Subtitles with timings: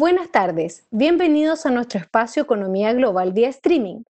[0.00, 4.04] Buenas tardes, bienvenidos a nuestro espacio Economía Global vía streaming.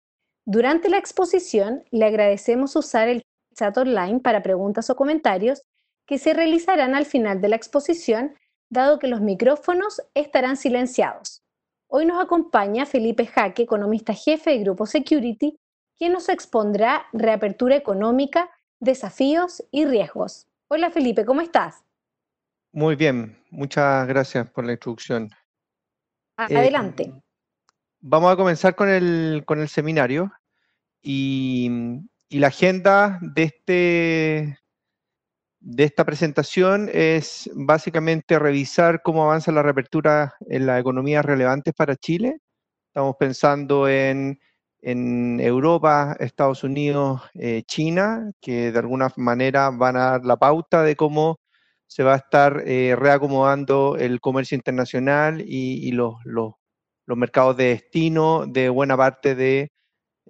[0.43, 3.23] Durante la exposición, le agradecemos usar el
[3.55, 5.61] chat online para preguntas o comentarios
[6.05, 8.35] que se realizarán al final de la exposición,
[8.69, 11.41] dado que los micrófonos estarán silenciados.
[11.87, 15.57] Hoy nos acompaña Felipe Jaque, economista jefe de Grupo Security,
[15.97, 18.49] quien nos expondrá reapertura económica,
[18.81, 20.47] desafíos y riesgos.
[20.67, 21.85] Hola Felipe, ¿cómo estás?
[22.73, 25.29] Muy bien, muchas gracias por la introducción.
[26.37, 27.13] Eh, Adelante.
[27.99, 30.31] vamos a comenzar con el, con el seminario
[31.01, 31.69] y,
[32.29, 34.59] y, la agenda de, este,
[35.59, 41.95] de esta presentación es básicamente revisar cómo avanza la reapertura en las economías relevantes para
[41.95, 42.39] Chile.
[42.89, 44.39] Estamos pensando en
[44.81, 50.83] en Europa, Estados Unidos, eh, China, que de alguna manera van a dar la pauta
[50.83, 51.39] de cómo
[51.87, 56.15] se va a estar eh, reacomodando el comercio internacional y, los,
[57.07, 59.71] mercados de destino de buena parte de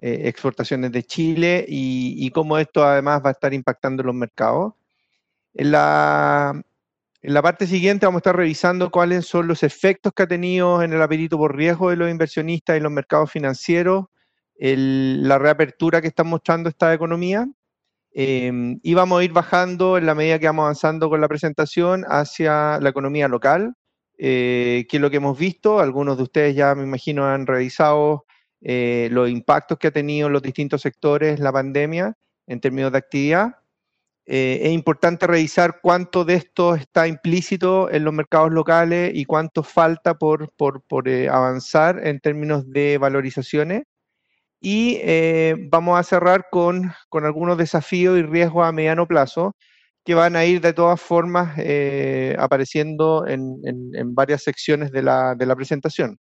[0.00, 4.74] eh, exportaciones de Chile y, cómo esto además va a estar impactando los mercados.
[5.54, 6.62] En la,
[7.22, 10.82] en la parte siguiente vamos a estar revisando cuáles son los efectos que ha tenido
[10.82, 14.06] en el apetito por riesgo de los inversionistas y los mercados financieros
[14.58, 17.46] la reapertura que están mostrando esta economía.
[18.20, 22.04] Em, y vamos a ir bajando en la medida que vamos avanzando con la presentación
[22.08, 23.74] hacia la economía local,
[24.18, 25.78] eh, que es lo que hemos visto.
[25.78, 28.24] Algunos de ustedes ya me imagino han revisado
[28.60, 32.14] eh, los impactos que ha tenido en los distintos sectores la pandemia
[32.48, 33.54] en términos de actividad.
[34.26, 39.62] Eh, es importante revisar cuánto de esto está implícito en los mercados locales y cuánto
[39.62, 43.84] falta por, por, por avanzar en términos de valorizaciones.
[44.60, 49.54] Y eh, vamos a cerrar con, algunos desafíos y riesgos a mediano plazo
[50.04, 53.60] que van a ir de todas formas eh, apareciendo en,
[54.14, 56.18] varias secciones de la, presentación.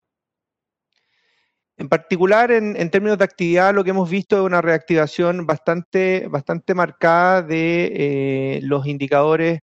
[1.78, 6.76] En particular, en, términos de actividad, lo que hemos visto es una reactivación bastante, bastante
[6.76, 9.60] marcada de eh, los indicadores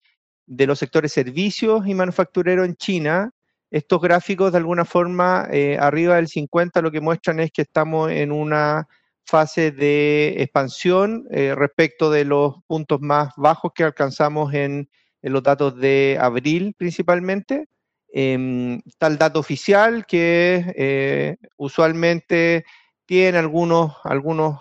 [0.45, 3.31] de los sectores servicios y manufactureros en China,
[3.73, 8.11] estos gráficos, de alguna forma, eh, arriba del 50, lo que muestran es que estamos
[8.11, 8.87] en una
[9.25, 14.89] fase de expansión eh, respecto de los puntos más bajos que alcanzamos en,
[15.23, 17.65] los datos de abril principalmente.
[18.13, 22.65] Em, está el dato oficial que eh, usualmente
[23.05, 24.59] tiene algunos, algunos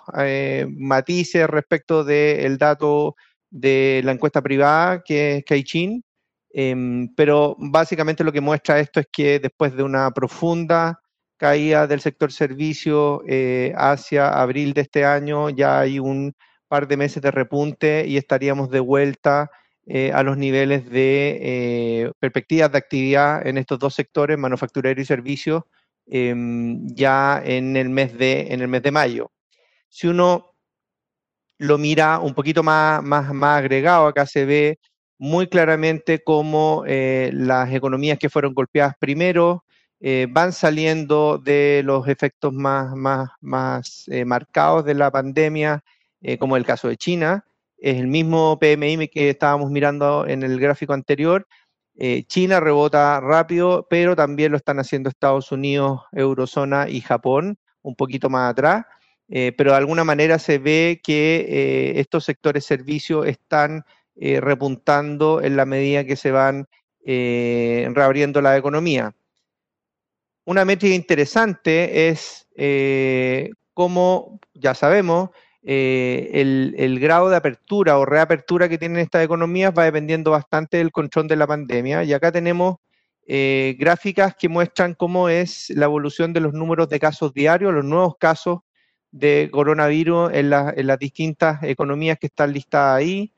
[0.69, 3.17] matices respecto del dato
[3.51, 6.03] de la encuesta privada que es Caixin,
[6.55, 11.01] Em, pero básicamente lo que muestra esto es que después de una profunda
[11.39, 16.35] caída del sector servicio eh, hacia abril de este año, ya hay un
[16.69, 19.51] par de meses de repunte y estaríamos de vuelta
[19.87, 25.05] eh, a los niveles de eh, perspectivas de actividad en estos dos sectores, manufacturero y
[25.05, 25.65] servicios,
[26.07, 29.33] em, ya en el, mes de, en el mes de mayo.
[29.89, 30.55] Si uno
[31.59, 34.79] lo mira un poquito más, más, más agregado, acá se ve
[35.23, 39.65] muy claramente cómo eh, las economías que fueron golpeadas primero
[40.01, 45.85] eh, van saliendo de los efectos más, más, más eh, marcados de la pandemia,
[46.41, 47.45] como el caso de China.
[47.79, 51.47] Es el mismo PMI que estábamos mirando en el gráfico anterior.
[52.27, 58.29] China rebota rápido, pero también lo están haciendo Estados Unidos, Eurozona y Japón, un poquito
[58.29, 58.87] más atrás.
[59.29, 63.85] pero de alguna manera se ve que estos sectores servicios están
[64.15, 66.67] eh, repuntando en la medida que se van
[67.05, 69.15] eh, reabriendo la economía.
[70.45, 75.31] Una métrica interesante es eh, cómo, ya sabemos,
[75.63, 81.27] el, grado de apertura o reapertura que tienen estas economías va dependiendo bastante del control
[81.27, 82.05] de la pandemia.
[82.05, 82.77] Y acá tenemos
[83.27, 88.17] gráficas que muestran cómo es la evolución de los números de casos diarios, los nuevos
[88.19, 88.61] casos
[89.11, 93.33] de coronavirus en, en las distintas economías que están listadas ahí.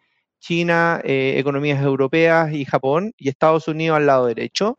[0.44, 4.78] China, eh, economías europeas y Japón, y Estados Unidos al lado derecho.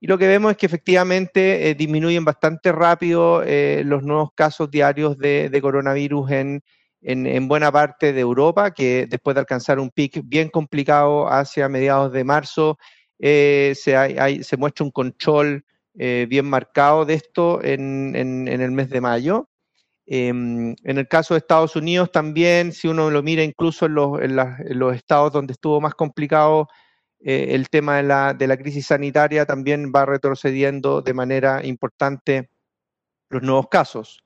[0.00, 4.70] Y lo que vemos es que efectivamente eh, disminuyen bastante rápido eh, los nuevos casos
[4.70, 6.62] diarios de, coronavirus en,
[7.48, 12.24] buena parte de Europa, que después de alcanzar un pic bien complicado hacia mediados de
[12.24, 12.78] marzo,
[13.18, 15.64] se, se, muestra un control
[15.94, 19.48] bien marcado de esto en, el mes de mayo.
[20.06, 24.96] Em, en el caso de Estados Unidos también, si uno lo mira incluso en los,
[24.96, 26.68] estados donde estuvo más complicado
[27.20, 32.50] eh, el tema de la, de la, crisis sanitaria, también va retrocediendo de manera importante
[33.30, 34.22] los nuevos casos.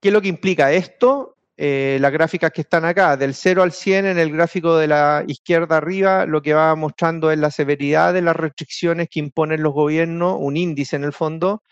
[0.00, 1.34] ¿Qué es lo que implica esto?
[1.56, 5.24] eh, las gráficas que están acá, del 0 al 100 en el gráfico de la
[5.26, 9.72] izquierda arriba, lo que va mostrando es la severidad de las restricciones que imponen los
[9.72, 11.62] gobiernos, un índice en el fondo,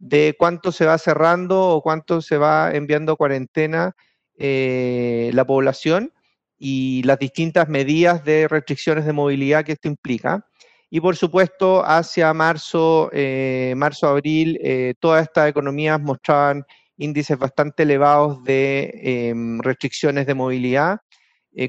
[0.00, 3.92] de cuánto se va cerrando o cuánto se va enviando a cuarentena
[4.36, 6.12] eh, la población
[6.58, 10.46] y las distintas medidas de restricciones de movilidad que esto implica.
[10.88, 16.64] Y por supuesto, hacia marzo, eh, marzo-abril, eh, todas estas economías mostraban
[16.96, 20.98] índices bastante elevados de em, restricciones de movilidad,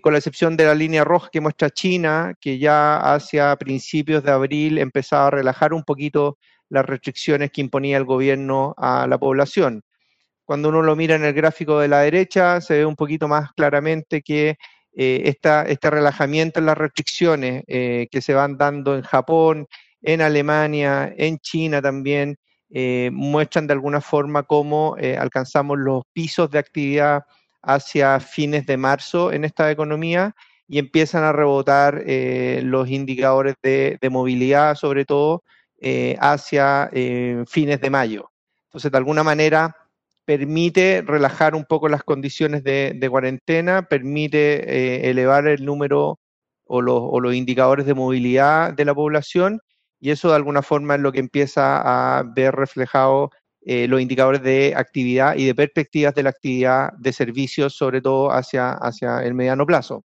[0.02, 4.32] con la excepción de la línea roja que muestra China, que ya hacia principios de
[4.32, 6.38] abril empezaba a relajar un poquito
[6.70, 9.84] las restricciones que imponía el gobierno a la población.
[10.46, 13.52] Cuando uno lo mira en el gráfico de la derecha, se ve un poquito más
[13.54, 14.58] claramente que
[14.94, 19.68] eh, este relajamiento en las restricciones eh, que se van dando en Japón,
[20.02, 22.38] en Alemania, en China también,
[22.70, 27.24] eh, muestran de alguna forma cómo alcanzamos los pisos de actividad
[27.62, 30.36] hacia fines de marzo en esta economía
[30.68, 32.04] y empiezan a rebotar
[32.64, 35.44] los indicadores de, movilidad, sobre todo,
[35.84, 38.32] eh, hacia eh, fines de mayo.
[38.66, 39.76] Entonces, de alguna manera,
[40.26, 46.20] permite relajar un poco las condiciones de, cuarentena, permite eh, elevar el número
[46.66, 49.60] o los, indicadores de movilidad de la población
[50.00, 51.82] y eso de alguna forma es lo que empieza
[52.20, 53.32] a ver reflejado
[53.64, 58.72] los indicadores de actividad y de perspectivas de la actividad de servicios, sobre todo hacia,
[58.74, 60.04] hacia el mediano plazo.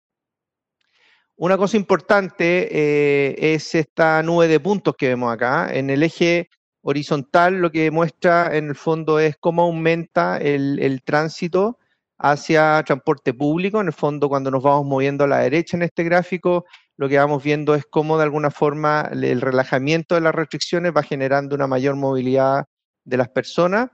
[1.40, 5.70] Una cosa importante eh, es esta nube de puntos que vemos acá.
[5.72, 6.50] En el eje
[6.82, 11.78] horizontal lo que muestra en el fondo es cómo aumenta el, tránsito
[12.18, 13.80] hacia transporte público.
[13.80, 16.66] En el fondo, cuando nos vamos moviendo a la derecha en este gráfico,
[16.98, 21.02] lo que vamos viendo es cómo de alguna forma el relajamiento de las restricciones va
[21.02, 22.66] generando una mayor movilidad
[23.04, 23.90] de las personas.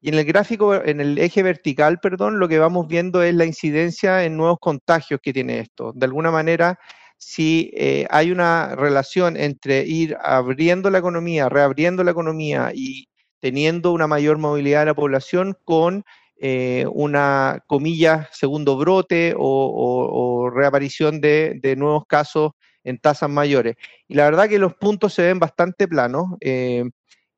[0.00, 3.44] Y en el gráfico, en el eje vertical, perdón, lo que vamos viendo es la
[3.44, 5.92] incidencia en nuevos contagios que tiene esto.
[5.94, 6.78] De alguna manera,
[7.18, 13.08] si eh, hay una relación entre ir abriendo la economía, reabriendo la economía y
[13.40, 16.04] teniendo una mayor movilidad de la población con
[16.38, 22.52] eh, una, comilla, segundo brote o, reaparición de, nuevos casos
[22.84, 23.76] en tasas mayores.
[24.08, 26.26] Y la verdad que los puntos se ven bastante planos.
[26.40, 26.84] Eh,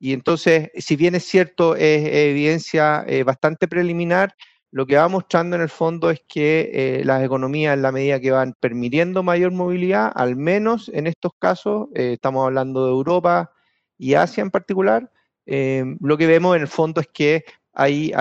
[0.00, 4.34] y entonces, si bien es cierto, es evidencia eh, bastante preliminar,
[4.70, 8.20] lo que va mostrando en el fondo es que eh, las economías, en la medida
[8.20, 13.50] que van permitiendo mayor movilidad, al menos en estos casos, eh, estamos hablando de Europa
[13.96, 15.10] y Asia en particular,
[15.46, 17.42] lo que vemos en el fondo es que
[17.72, 18.12] hay,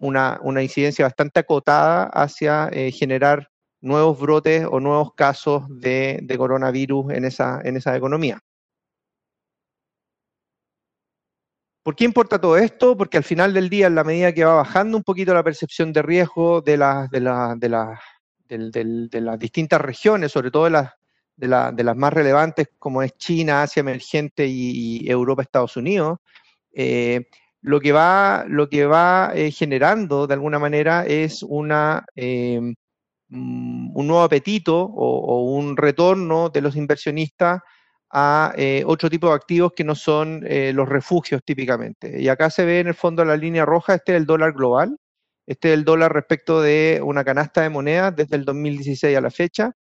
[0.00, 3.50] una, incidencia bastante acotada hacia generar
[3.82, 8.40] nuevos brotes o nuevos casos de, de coronavirus en esa, en esa economía.
[11.84, 12.96] ¿Por qué importa todo esto?
[12.96, 15.92] Porque al final del día, en la medida que va bajando un poquito la percepción
[15.92, 17.10] de riesgo de, las
[19.38, 25.42] distintas regiones, sobre todo de las, más relevantes como es China, Asia emergente y, Europa,
[25.42, 26.20] Estados Unidos,
[26.72, 27.26] eh,
[27.60, 28.46] lo que va,
[29.34, 31.44] eh, generando de alguna manera es
[32.16, 32.60] eh,
[33.28, 37.60] mm, un nuevo apetito o, un retorno de los inversionistas
[38.16, 42.22] a eh, otro tipo de activos que no son eh, los refugios típicamente.
[42.22, 44.96] Y acá se ve en el fondo la línea roja, este es el dólar global,
[45.46, 49.32] este es el dólar respecto de una canasta de monedas desde el 2016 a la
[49.32, 49.72] fecha,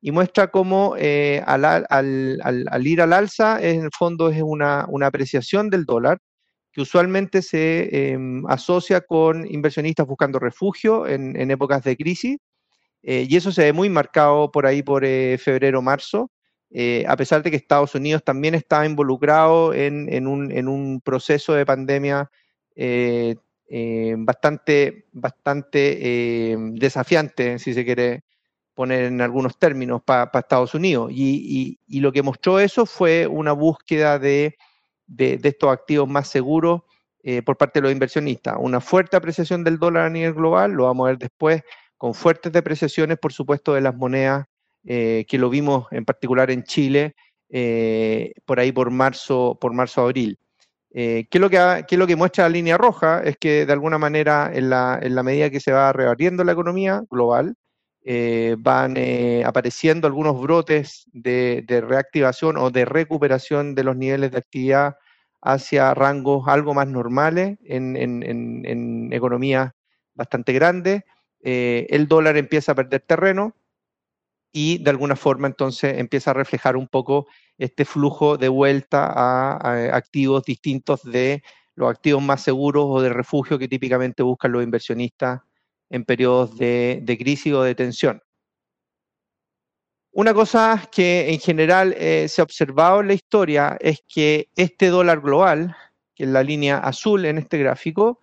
[0.00, 5.84] y muestra cómo eh, al, ir al alza, en el fondo es una, apreciación del
[5.84, 6.18] dólar,
[6.72, 12.38] que usualmente se em, asocia con inversionistas buscando refugio en, en épocas de crisis,
[13.02, 16.30] y eso se ve muy marcado por ahí por febrero-marzo,
[16.70, 22.30] eh, a pesar de que Estados Unidos también estaba involucrado en, un, proceso de pandemia
[22.74, 23.36] eh,
[23.68, 28.24] eh, bastante, bastante desafiante, si se quiere
[28.74, 31.10] poner en algunos términos, para Estados Unidos.
[31.12, 34.56] Y, lo que mostró eso fue una búsqueda de,
[35.06, 36.82] de estos activos más seguros
[37.44, 38.56] por parte de los inversionistas.
[38.58, 41.62] Una fuerte apreciación del dólar a nivel global, lo vamos a ver después,
[41.96, 44.46] con fuertes depreciaciones, por supuesto, de las monedas
[44.88, 47.16] eh, que lo vimos en particular en Chile
[47.48, 50.38] eh, por ahí por marzo, por marzo abril.
[50.92, 53.20] Eh, ¿qué, es lo que, ¿qué, es lo que, muestra la línea roja?
[53.24, 56.52] Es que de alguna manera, en la, en la medida que se va reabriendo la
[56.52, 57.56] economía global,
[58.58, 58.94] van
[59.44, 64.94] apareciendo algunos brotes de, reactivación o de recuperación de los niveles de actividad
[65.42, 69.72] hacia rangos algo más normales en economías
[70.14, 71.02] bastante grandes.
[71.42, 73.56] el dólar empieza a perder terreno,
[74.52, 77.26] y de alguna forma entonces empieza a reflejar un poco
[77.58, 81.42] este flujo de vuelta a, activos distintos de
[81.74, 85.42] los activos más seguros o de refugio que típicamente buscan los inversionistas
[85.90, 88.22] en periodos de, crisis o de tensión.
[90.12, 94.88] Una cosa que en general eh, se ha observado en la historia es que este
[94.88, 95.76] dólar global,
[96.14, 98.20] que es la línea azul en este gráfico,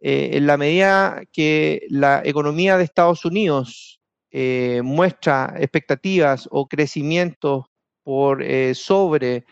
[0.00, 4.00] eh, en la medida que la economía de Estados Unidos
[4.36, 7.66] eh, muestra expectativas o crecimientos
[8.02, 9.44] por sobre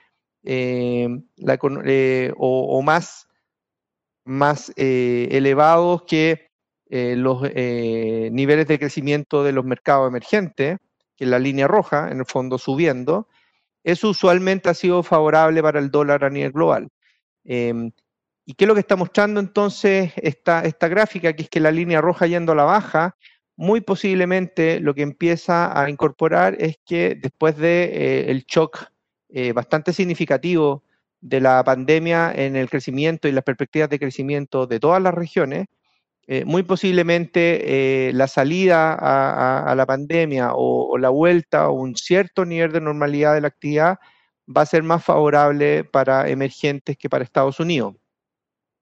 [0.43, 1.59] la,
[2.37, 3.29] o, o, más,
[4.25, 6.51] más elevados que
[6.91, 10.79] los niveles de crecimiento de los mercados emergentes,
[11.17, 13.29] que es la línea roja, en el fondo subiendo,
[13.85, 16.89] eso usualmente ha sido favorable para el dólar a nivel global.
[17.45, 17.91] Em,
[18.45, 21.33] ¿Y qué es lo que está mostrando entonces esta, esta gráfica?
[21.33, 23.17] Que es que la línea roja yendo a la baja,
[23.63, 28.87] muy posiblemente lo que empieza a incorporar es que después del de, eh, shock
[29.29, 30.83] eh, bastante significativo
[31.21, 35.69] de la pandemia en el crecimiento y las perspectivas de crecimiento de todas las regiones,
[36.27, 42.73] eh, muy posiblemente la salida a, la pandemia o, la vuelta a un cierto nivel
[42.73, 44.01] de normalidad de la actividad
[44.49, 47.95] va a ser más favorable para emergentes que para Estados Unidos.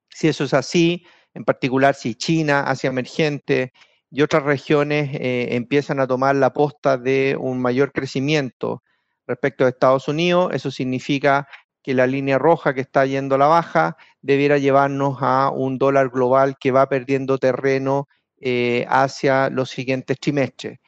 [0.08, 3.75] Si eso es así, en particular si China hacia emergente
[4.11, 8.83] y otras regiones eh, empiezan a tomar la posta de un mayor crecimiento
[9.26, 11.47] respecto a Estados Unidos, eso significa
[11.83, 16.11] que la línea roja que está yendo a la baja debiera llevarnos a un dólar
[16.11, 18.09] global que va perdiendo terreno
[18.40, 20.79] eh, hacia los siguientes trimestres.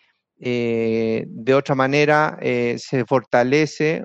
[0.40, 4.04] Eh, de otra manera, se fortalece,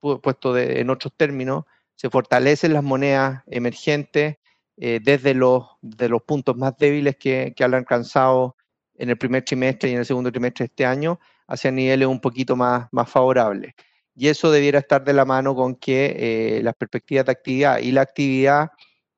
[0.00, 1.64] puesto en otros términos,
[1.96, 4.36] se fortalecen las monedas emergentes
[4.80, 8.56] desde los, de los puntos más débiles que, que han alcanzado
[8.94, 11.18] en el primer trimestre y en el segundo trimestre de este año
[11.48, 13.74] hacia niveles un poquito más, más favorables
[14.18, 17.92] y eso debiera estar de la mano con que eh, las perspectivas de actividad y
[17.92, 18.70] la actividad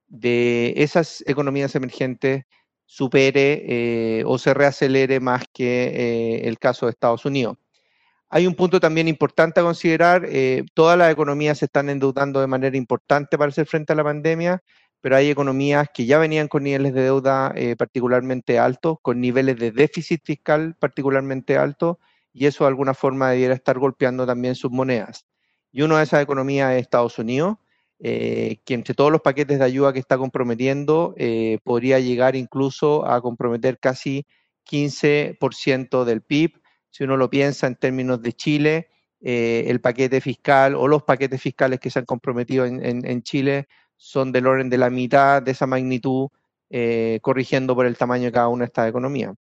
[0.08, 2.44] de esas economías emergentes
[2.84, 7.56] supere eh, o se reacelere más que eh, el caso de Estados Unidos.
[8.28, 10.28] Hay un punto también importante a considerar,
[10.74, 14.62] todas las economías se están endeudando de manera importante para hacer frente a la pandemia,
[15.00, 19.72] pero hay economías que ya venían con niveles de deuda particularmente altos, con niveles de
[19.72, 21.96] déficit fiscal particularmente altos,
[22.32, 25.26] y eso de alguna forma debiera estar golpeando también sus monedas.
[25.72, 27.56] Y una de esas economías es Estados Unidos,
[28.02, 33.06] eh, que entre todos los paquetes de ayuda que está comprometiendo, eh, podría llegar incluso
[33.06, 34.26] a comprometer casi
[34.64, 36.60] 15% del PIB.
[36.88, 38.88] Si uno lo piensa en términos de Chile,
[39.20, 43.68] eh, el paquete fiscal o los paquetes fiscales que se han comprometido en, Chile
[44.00, 46.28] son del orden de la mitad de esa magnitud,
[47.22, 49.34] corrigiendo por el tamaño de cada una de estas economías.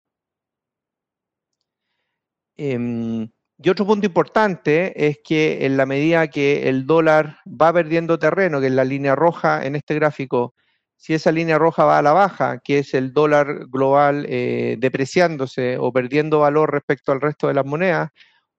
[2.58, 8.20] Em, y otro punto importante es que en la medida que el dólar va perdiendo
[8.20, 10.56] terreno, que es la línea roja en este gráfico,
[10.98, 15.78] si esa línea roja va a la baja, que es el dólar global eh, depreciándose
[15.78, 18.10] o perdiendo valor respecto al resto de las monedas,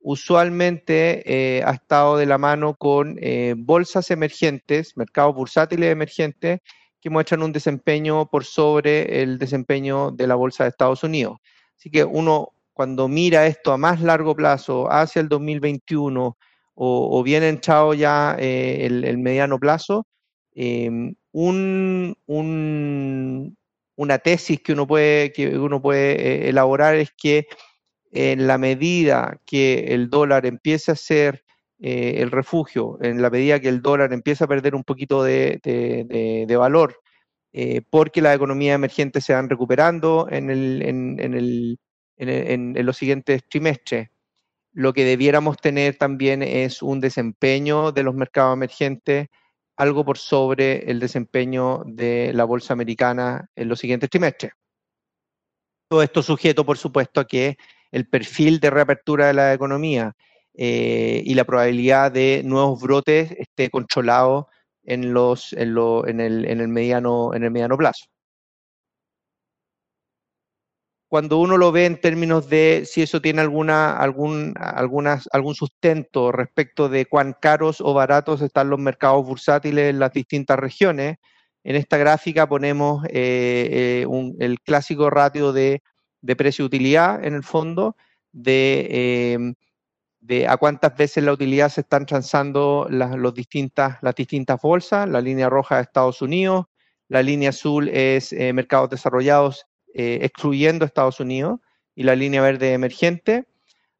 [0.00, 6.60] usualmente eh, ha estado de la mano con eh, bolsas emergentes, mercados bursátiles emergentes,
[7.00, 11.38] que muestran un desempeño por sobre el desempeño de la bolsa de Estados Unidos.
[11.76, 16.36] Así que uno cuando mira esto a más largo plazo, hacia el 2021
[16.74, 20.06] o, bien entrado ya eh, el, mediano plazo,
[20.54, 21.14] em,
[23.96, 27.46] una tesis que uno puede, que uno puede elaborar es que
[28.10, 31.44] en la medida que el dólar empiece a ser
[31.78, 36.46] eh, el refugio, en la medida que el dólar empieza a perder un poquito de,
[36.58, 37.00] valor,
[37.90, 40.50] porque las economías emergentes se van recuperando en
[42.20, 44.10] en, los siguientes trimestres.
[44.72, 49.28] Lo que debiéramos tener también es un desempeño de los mercados emergentes
[49.76, 54.52] algo por sobre el desempeño de la bolsa americana en los siguientes trimestres.
[55.88, 57.56] Todo esto sujeto, por supuesto, a que
[57.92, 60.14] el perfil de reapertura de la economía
[60.54, 64.48] eh, y la probabilidad de nuevos brotes esté controlado
[64.84, 68.06] en, los, en, el, en, el mediano, en el mediano plazo.
[71.08, 76.30] Cuando uno lo ve en términos de si eso tiene alguna, algún, algunas, algún sustento
[76.30, 81.16] respecto de cuán caros o baratos están los mercados bursátiles en las distintas regiones,
[81.64, 84.06] en esta gráfica ponemos eh, eh,
[84.38, 85.82] el clásico ratio de,
[86.36, 87.96] precio-utilidad en el fondo,
[88.32, 89.54] de, em,
[90.20, 95.08] de, a cuántas veces la utilidad se están transando las, los distintas, las distintas bolsas.
[95.08, 96.66] La línea roja es Estados Unidos,
[97.08, 101.58] la línea azul es eh, mercados desarrollados eh, excluyendo Estados Unidos
[101.96, 103.48] y la línea verde emergente.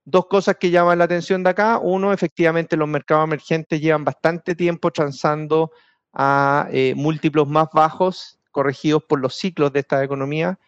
[0.05, 1.79] Dos cosas que llaman la atención de acá.
[1.79, 5.73] Uno, efectivamente, los mercados emergentes llevan bastante tiempo transando
[6.13, 10.59] a eh, múltiplos más bajos, corregidos por los ciclos de esta economía.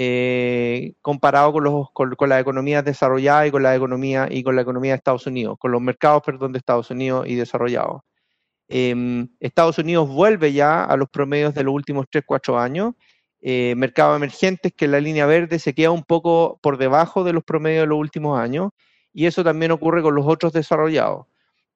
[0.00, 4.62] Eh, comparado con, los, con, las economías desarrolladas y con la economía y con la
[4.62, 8.02] economía de Estados Unidos, con los mercados, perdón, de Estados Unidos y desarrollados.
[8.68, 12.94] Em, Estados Unidos vuelve ya a los promedios de los últimos 3-4 años.
[13.40, 17.42] Eh, mercados emergentes, que la línea verde se queda un poco por debajo de los
[17.42, 18.70] promedios de los últimos años,
[19.12, 21.26] y eso también ocurre con los otros desarrollados.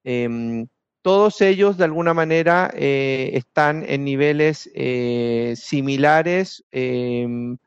[0.05, 0.67] Em,
[1.01, 7.57] todos ellos de alguna manera eh, están en niveles eh, similares em,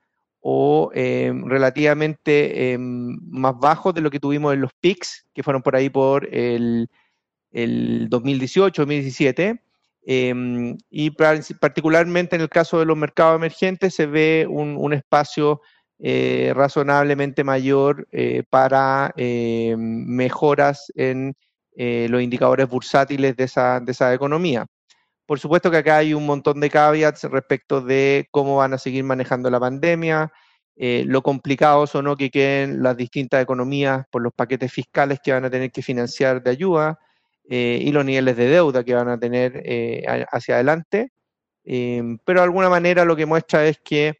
[0.48, 5.60] o em, relativamente em, más bajos de lo que tuvimos en los PICs, que fueron
[5.60, 6.88] por ahí por el,
[7.52, 9.60] 2018-2017.
[10.88, 15.62] y particularmente en el caso de los mercados emergentes se ve un, espacio
[15.98, 18.06] eh, razonablemente mayor
[18.48, 21.34] para mejoras en
[21.78, 24.66] eh, los indicadores bursátiles de esa, de esa economía.
[25.26, 29.04] Por supuesto que acá hay un montón de caveats respecto de cómo van a seguir
[29.04, 30.32] manejando la pandemia,
[30.76, 35.32] eh, lo complicados o no que queden las distintas economías por los paquetes fiscales que
[35.32, 36.98] van a tener que financiar de ayuda
[37.48, 39.62] eh, y los niveles de deuda que van a tener
[40.30, 41.10] hacia adelante.
[41.64, 44.18] pero de alguna manera lo que muestra es que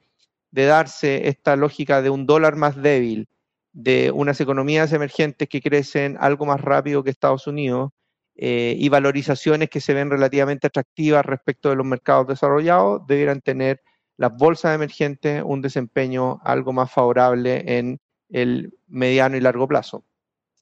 [0.51, 3.29] de darse esta lógica de un dólar más débil
[3.73, 7.93] de unas economías emergentes que crecen algo más rápido que Estados Unidos
[8.37, 13.81] eh, y valorizaciones que se ven relativamente atractivas respecto de los mercados desarrollados, debieran tener
[14.19, 20.05] las bolsas emergentes un desempeño algo más favorable en el mediano y largo plazo.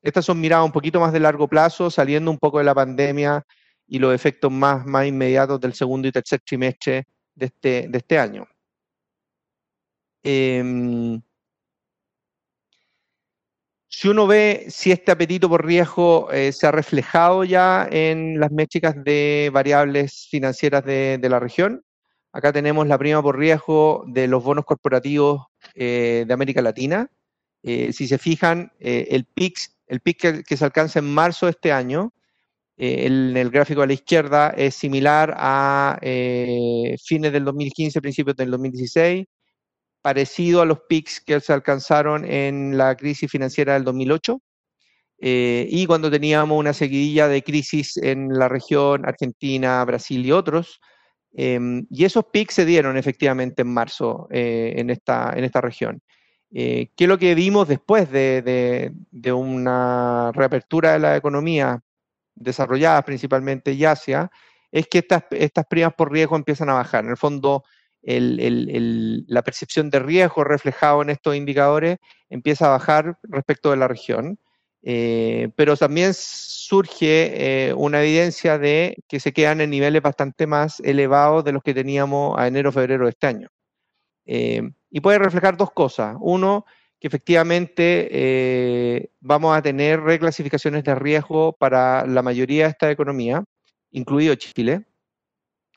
[0.02, 3.44] Estas son miradas un poquito más de largo plazo, saliendo un poco de la pandemia
[3.86, 8.18] y los efectos más, más inmediatos del segundo y tercer trimestre de este, de este
[8.18, 8.46] año.
[10.22, 11.20] Em,
[13.96, 18.50] si uno ve si este apetito por riesgo eh, se ha reflejado ya en las
[18.50, 21.84] métricas de variables financieras de, la región,
[22.32, 25.46] acá tenemos la prima por riesgo de los bonos corporativos
[25.76, 27.08] eh, de América Latina.
[27.62, 32.12] Eh, si se fijan, el PIC, el que, se alcanza en marzo de este año,
[32.76, 39.24] en el gráfico a la izquierda, es similar a fines del 2015, principios del 2016
[40.04, 44.38] parecido a los pics que se alcanzaron en la crisis financiera del 2008
[45.18, 50.78] eh, y cuando teníamos una seguidilla de crisis en la región Argentina, Brasil y otros.
[51.32, 56.02] Em, y esos pics se dieron efectivamente en marzo eh, en, esta, en esta región.
[56.52, 61.80] Eh, ¿Qué es lo que vimos después de, de, una reapertura de la economía
[62.34, 64.30] desarrollada principalmente en Asia?
[64.70, 67.04] Es que estas, estas primas por riesgo empiezan a bajar.
[67.04, 67.64] En el fondo,
[68.06, 74.38] la percepción de riesgo reflejado en estos indicadores empieza a bajar respecto de la región,
[74.82, 80.80] eh, pero también surge eh, una evidencia de que se quedan en niveles bastante más
[80.80, 83.48] elevados de los que teníamos a enero-febrero de este año.
[84.26, 86.16] Eh, y puede reflejar dos cosas.
[86.20, 86.66] Uno,
[87.00, 93.44] que efectivamente vamos a tener reclasificaciones de riesgo para la mayoría de esta economía,
[93.90, 94.86] incluido Chile,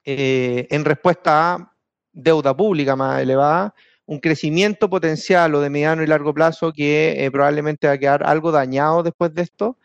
[0.03, 1.76] en respuesta a
[2.17, 3.73] deuda pública más elevada,
[4.05, 8.23] un crecimiento potencial o de mediano y largo plazo que eh, probablemente va a quedar
[8.23, 9.77] algo dañado después de esto,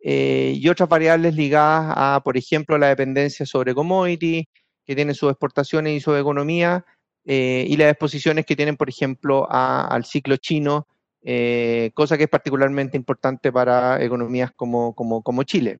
[0.00, 4.48] eh, y otras variables ligadas a, por ejemplo, la dependencia sobre commodity,
[4.84, 6.84] que tienen sus exportaciones y su economía,
[7.24, 10.86] eh, y las exposiciones que tienen, por ejemplo, al ciclo chino,
[11.94, 15.78] cosa que es particularmente importante para economías como, como, como, Chile.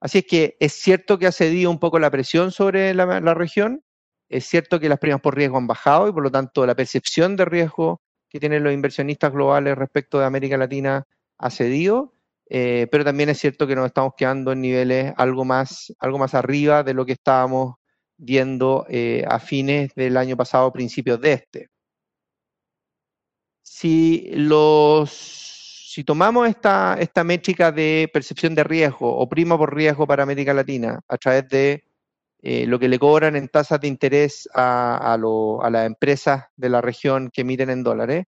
[0.00, 3.82] Así es que es cierto que ha cedido un poco la presión sobre la región,
[4.28, 7.36] es cierto que las primas por riesgo han bajado y por lo tanto la percepción
[7.36, 11.04] de riesgo que tienen los inversionistas globales respecto de América Latina
[11.38, 12.14] ha cedido,
[12.48, 16.34] eh, pero también es cierto que nos estamos quedando en niveles algo más, algo más
[16.34, 17.74] arriba de lo que estábamos
[18.16, 21.68] viendo eh, a fines del año pasado, principios de este.
[23.62, 24.30] Si,
[25.06, 30.54] si tomamos esta, esta métrica de percepción de riesgo o prima por riesgo para América
[30.54, 31.84] Latina a través de
[32.42, 35.16] eh, lo que le cobran en tasas de interés a,
[35.70, 38.26] las empresas de la región que emiten en dólares.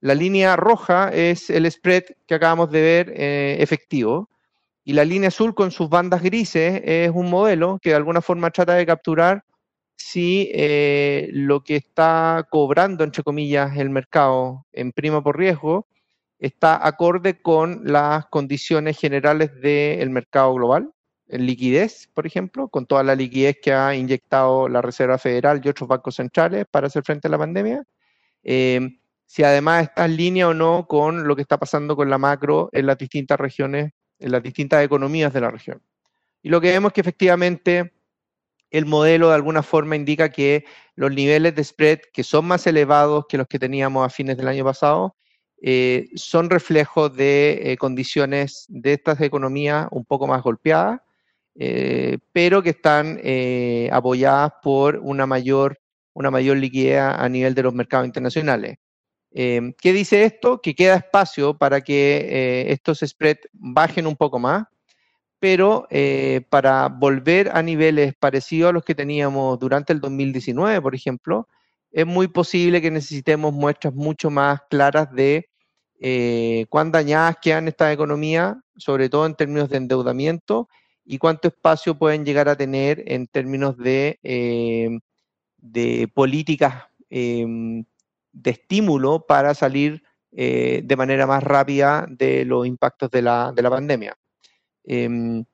[0.00, 4.28] La línea roja es el spread que acabamos de ver eh, efectivo
[4.84, 8.50] y la línea azul con sus bandas grises es un modelo que de alguna forma
[8.50, 9.44] trata de capturar
[9.96, 15.86] si eh, lo que está cobrando, entre comillas, el mercado en prima por riesgo
[16.38, 20.92] está acorde con las condiciones generales del mercado global
[21.38, 25.88] liquidez, por ejemplo, con toda la liquidez que ha inyectado la Reserva Federal y otros
[25.88, 27.82] bancos centrales para hacer frente a la pandemia.
[28.42, 32.18] Eh, si además está en línea o no con lo que está pasando con la
[32.18, 35.82] macro en las distintas regiones, en las distintas economías de la región.
[36.42, 37.94] Y lo que vemos es que efectivamente
[38.70, 40.64] el modelo de alguna forma indica que
[40.96, 44.48] los niveles de spread que son más elevados que los que teníamos a fines del
[44.48, 45.16] año pasado
[45.62, 51.00] eh, son reflejos de condiciones de estas economías un poco más golpeadas,
[51.54, 53.20] pero que están
[53.90, 55.78] apoyadas por una mayor,
[56.14, 58.78] una mayor liquidez a nivel de los mercados internacionales.
[59.34, 60.60] Em, ¿Qué dice esto?
[60.60, 64.64] Que queda espacio para que eh, estos spreads bajen un poco más,
[65.38, 70.94] pero eh, para volver a niveles parecidos a los que teníamos durante el 2019, por
[70.94, 71.48] ejemplo,
[71.90, 75.48] es muy posible que necesitemos muestras mucho más claras de
[76.00, 80.68] eh, cuán dañadas quedan estas economías, sobre todo en términos de endeudamiento,
[81.04, 84.18] y cuánto espacio pueden llegar a tener en términos de,
[85.62, 87.84] de políticas em,
[88.32, 94.16] de estímulo para salir eh, de manera más rápida de los impactos de la, pandemia.
[94.84, 95.44] Em,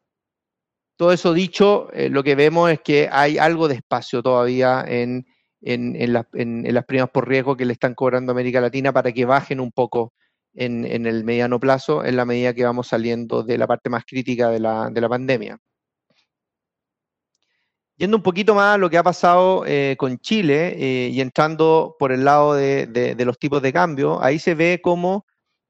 [0.97, 5.27] todo eso dicho, eh, lo que vemos es que hay algo de espacio todavía en,
[5.61, 10.13] las primas por riesgo que le están cobrando América Latina para que bajen un poco
[10.55, 14.51] en, el mediano plazo, en la medida que vamos saliendo de la parte más crítica
[14.51, 15.59] de la pandemia.
[17.99, 21.97] Yendo un poquito más a lo que ha pasado eh, con Chile eh, y entrando
[21.99, 25.27] por el lado de, los tipos de cambio, ahí se ve cómo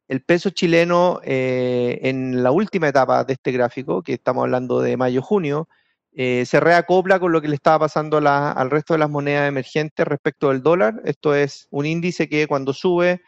[0.09, 4.99] el peso chileno eh, en la última etapa de este gráfico, que estamos hablando de
[4.99, 5.69] mayo-junio,
[6.15, 10.49] se reacopla con lo que le estaba pasando al resto de las monedas emergentes respecto
[10.49, 11.01] del dólar.
[11.05, 13.23] Esto es un índice que cuando sube,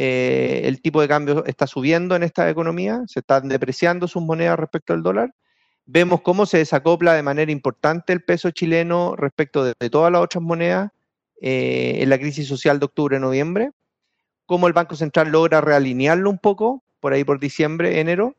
[0.00, 4.92] el tipo de cambio está subiendo en esta economía, se están depreciando sus monedas respecto
[4.92, 5.34] al dólar.
[5.86, 10.44] Vemos cómo se desacopla de manera importante el peso chileno respecto de, todas las otras
[10.44, 10.92] monedas
[11.40, 13.70] eh, en la crisis social de octubre-noviembre,
[14.44, 18.36] cómo el Banco Central logra realinearlo un poco, por ahí por diciembre, enero,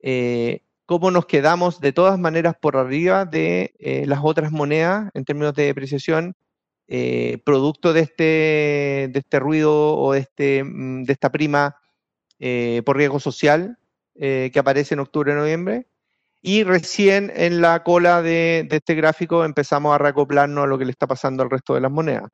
[0.00, 5.24] eh, cómo nos quedamos de todas maneras por arriba de eh, las otras monedas en
[5.24, 6.36] términos de depreciación,
[7.44, 11.76] producto de este, de este ruido o de, este, mm, de esta prima
[12.84, 13.78] por riesgo social
[14.14, 15.86] que aparece en octubre-noviembre
[16.46, 20.90] y recién en la cola de, este gráfico empezamos a reacoplarnos a lo que le
[20.90, 22.28] está pasando al resto de las monedas.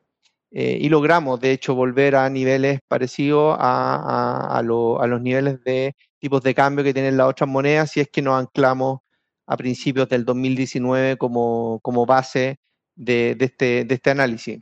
[0.50, 6.56] Eh, y logramos, de hecho, volver a niveles parecidos a, los niveles de tipos de
[6.56, 8.98] cambio que tienen las otras monedas, si es que nos anclamos
[9.46, 12.58] a principios del 2019 como, como base
[13.00, 14.60] de, este, de este análisis.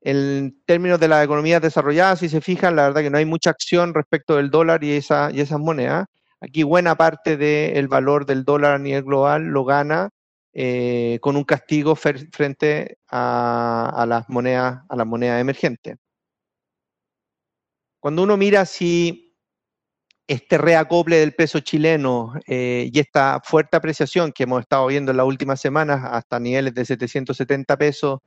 [0.00, 3.50] En términos de las economías desarrolladas, si se fijan, la verdad que no hay mucha
[3.50, 6.06] acción respecto del dólar y, esa, y esas monedas.
[6.40, 10.10] Aquí buena parte del valor del dólar a nivel global lo gana
[10.52, 15.96] eh, con un castigo frente a, las monedas, a las monedas emergentes.
[17.98, 19.25] Cuando uno mira si
[20.26, 25.16] este reacople del peso chileno eh, y esta fuerte apreciación que hemos estado viendo en
[25.18, 28.20] las últimas semanas hasta niveles de 770 pesos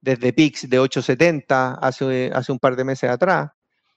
[0.00, 3.50] desde PIX de 870 hace, hace un par de meses atrás,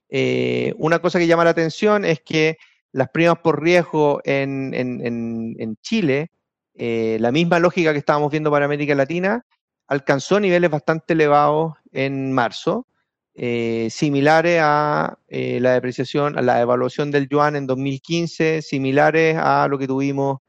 [0.10, 2.58] eh, una cosa que llama la atención es que
[2.92, 6.32] las primas por riesgo en, Chile,
[6.74, 9.46] eh, la misma lógica que estábamos viendo para América Latina,
[9.88, 12.88] alcanzó niveles bastante elevados en marzo,
[13.42, 19.68] eh, similares a eh, la depreciación, a la evaluación del yuan en 2015, similares a
[19.70, 20.40] lo que tuvimos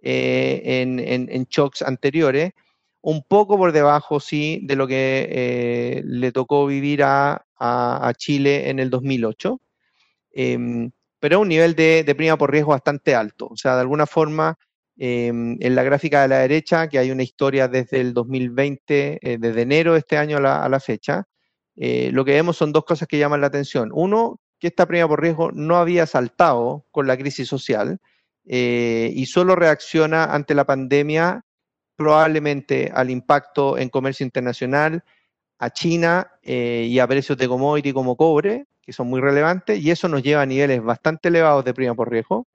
[0.00, 2.52] en, en, shocks anteriores,
[3.02, 7.44] un poco por debajo, sí, de lo que le tocó vivir a,
[8.16, 9.60] Chile en el 2008
[11.20, 13.48] pero es un nivel de, prima por riesgo bastante alto.
[13.50, 14.56] O sea, de alguna forma,
[14.96, 19.38] em, en la gráfica de la derecha, que hay una historia desde el 2020, eh,
[19.38, 21.24] desde enero de este año a la, fecha,
[21.78, 23.90] eh, lo que vemos son dos cosas que llaman la atención.
[23.92, 28.00] Uno, que esta prima por riesgo no había saltado con la crisis social
[28.44, 31.44] eh, y solo reacciona ante la pandemia
[31.96, 35.02] probablemente al impacto en comercio internacional,
[35.58, 40.08] a China y a precios de commodity como cobre, que son muy relevantes, y eso
[40.08, 42.46] nos lleva a niveles bastante elevados de prima por riesgo.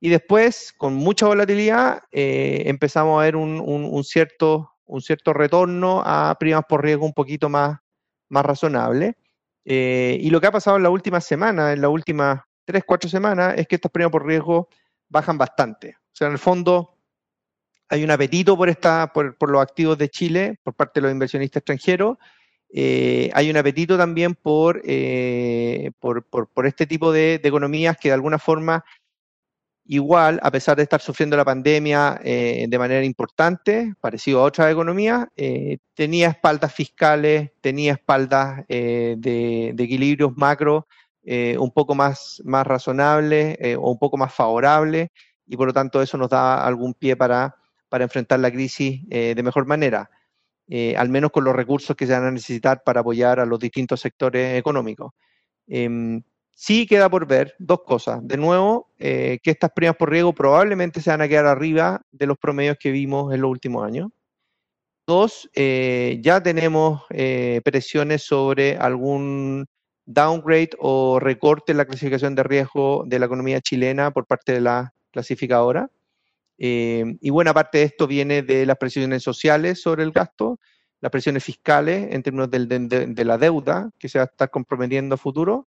[0.00, 6.36] Y después, con mucha volatilidad, eh, empezamos a ver un, cierto, un cierto retorno a
[6.38, 7.80] primas por riesgo un poquito más,
[8.28, 9.16] más razonable.
[9.64, 13.08] Eh, y lo que ha pasado en la última semana, en las últimas tres, cuatro
[13.08, 14.68] semanas, es que estas primas por riesgo
[15.08, 15.96] bajan bastante.
[15.98, 16.96] O sea, en el fondo
[17.88, 21.60] hay un apetito por, esta, por, los activos de Chile por parte de los inversionistas
[21.60, 22.18] extranjeros
[22.70, 24.36] eh, hay un apetito también
[24.84, 28.84] eh, por, por, este tipo de, economías que de alguna forma,
[29.88, 34.70] igual, a pesar de estar sufriendo la pandemia eh, de manera importante, parecido a otras
[34.70, 35.26] economías,
[35.94, 40.86] tenía espaldas fiscales, tenía espaldas de, equilibrios macro
[41.24, 45.08] un poco más, más razonables o un poco más favorables,
[45.46, 47.56] y por lo tanto eso nos da algún pie para
[47.88, 50.10] para enfrentar la crisis de mejor manera,
[50.96, 54.00] al menos con los recursos que se van a necesitar para apoyar a los distintos
[54.00, 55.12] sectores económicos.
[56.60, 58.18] Sí queda por ver dos cosas.
[58.26, 62.36] De nuevo, que estas primas por riesgo probablemente se van a quedar arriba de los
[62.36, 64.10] promedios que vimos en los últimos años.
[65.08, 69.64] Dos, eh, ya tenemos eh, presiones sobre algún
[70.04, 74.60] downgrade o recorte en la clasificación de riesgo de la economía chilena por parte de
[74.60, 75.90] la clasificadora.
[76.58, 80.60] Eh, y buena parte de esto viene de las presiones sociales sobre el gasto,
[81.00, 85.16] las presiones fiscales en términos de, la deuda que se va a estar comprometiendo a
[85.18, 85.66] futuro.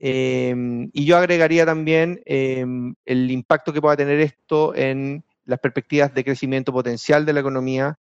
[0.00, 6.72] Y yo agregaría también el impacto que pueda tener esto en las perspectivas de crecimiento
[6.72, 7.98] potencial de la economía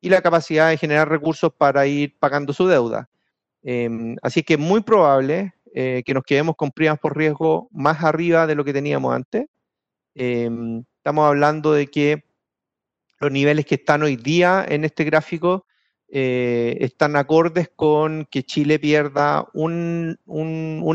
[0.00, 3.08] y la capacidad de generar recursos para ir pagando su deuda.
[3.62, 8.04] Em, así que es muy probable eh, que nos quedemos con primas por riesgo más
[8.04, 9.46] arriba de lo que teníamos antes.
[10.14, 12.24] Em, estamos hablando de que
[13.18, 15.66] los niveles que están hoy día en este gráfico
[16.14, 20.18] eh, están acordes con que Chile pierda un,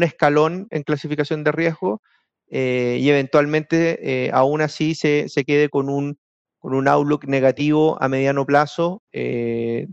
[0.01, 2.01] escalón en clasificación de riesgo
[2.47, 6.17] eh, y eventualmente aún así se, se quede con un
[6.59, 9.87] con un outlook negativo a mediano plazo, eh,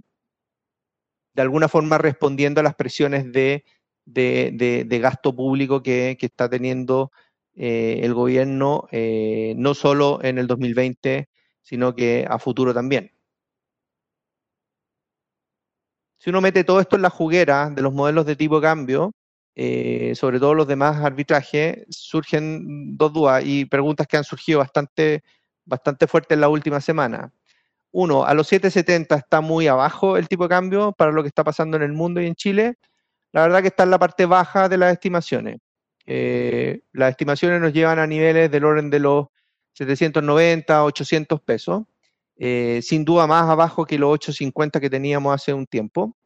[1.34, 3.64] de alguna forma respondiendo a las presiones de,
[5.00, 7.12] gasto público que, está teniendo
[7.54, 11.28] eh, el gobierno, eh, no solo en el 2020,
[11.62, 13.12] sino que a futuro también.
[16.26, 19.12] Si uno mete todo esto en la juguera de los modelos de tipo cambio,
[19.54, 25.22] sobre todo los demás arbitrajes, surgen dos dudas y preguntas que han surgido bastante
[25.64, 27.32] bastante fuerte en la última semana.
[27.92, 31.44] Uno, a los 7.70 está muy abajo el tipo de cambio para lo que está
[31.44, 32.74] pasando en el mundo y en Chile.
[33.30, 35.58] La verdad que está en la parte baja de las estimaciones.
[36.06, 39.28] Eh, las estimaciones nos llevan a niveles del orden de los
[39.74, 41.84] 790, 800 pesos.
[42.38, 46.16] Eh, sin duda más abajo que los 850 que teníamos hace un tiempo.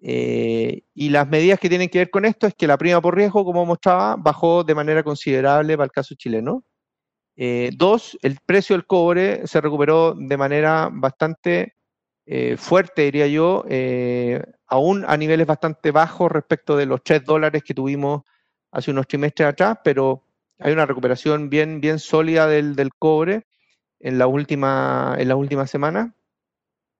[0.00, 3.16] Eh, y las medidas que tienen que ver con esto es que la prima por
[3.16, 6.64] riesgo, como mostraba, bajó de manera considerable para el caso chileno.
[7.36, 11.74] Eh, dos, el precio del cobre se recuperó de manera bastante
[12.56, 13.64] fuerte, diría yo,
[14.66, 18.22] aún a niveles bastante bajos respecto de los 3 dólares que tuvimos
[18.72, 20.24] hace unos trimestres atrás, pero
[20.58, 23.46] hay una recuperación bien, bien sólida del, cobre
[24.06, 26.14] en la última, en la última semana.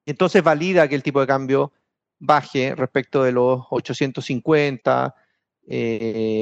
[0.07, 1.73] Entonces valida que el tipo de cambio
[2.19, 5.15] baje respecto de los 850,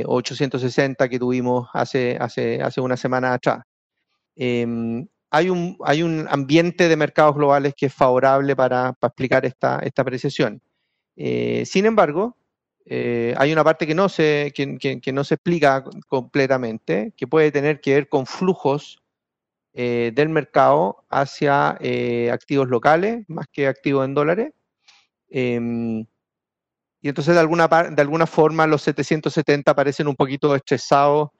[0.07, 3.65] 860 que tuvimos hace, hace, hace una semana atrás.
[4.37, 9.81] Em, hay, un, hay un ambiente de mercados globales que es favorable para, explicar esta,
[9.81, 10.63] esta apreciación.
[11.17, 12.39] Eh, sin embargo,
[12.87, 17.83] eh, hay una parte que no, se, que, no se explica completamente, que puede tener
[17.83, 19.04] que ver con flujos
[19.75, 21.79] eh, del mercado hacia
[22.33, 24.53] activos locales más que activos en dólares.
[25.29, 26.07] Em,
[27.01, 31.31] y entonces de alguna, de alguna forma los 770 parecen un poquito estresados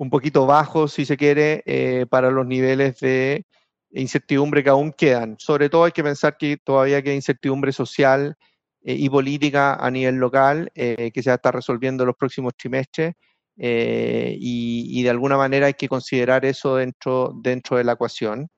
[0.00, 3.44] un poquito bajo, si se quiere, eh, para los niveles de
[3.90, 5.36] incertidumbre que aún quedan.
[5.38, 8.34] Sobre todo hay que pensar que todavía queda incertidumbre social
[8.82, 12.16] eh, y política a nivel local eh, que se va a estar resolviendo en los
[12.16, 13.14] próximos trimestres
[13.62, 18.48] y, de alguna manera hay que considerar eso dentro, dentro de la ecuación.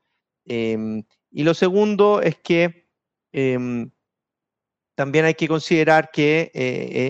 [0.46, 2.88] Em, y lo segundo es que
[3.32, 3.90] em,
[4.94, 6.50] también hay que considerar que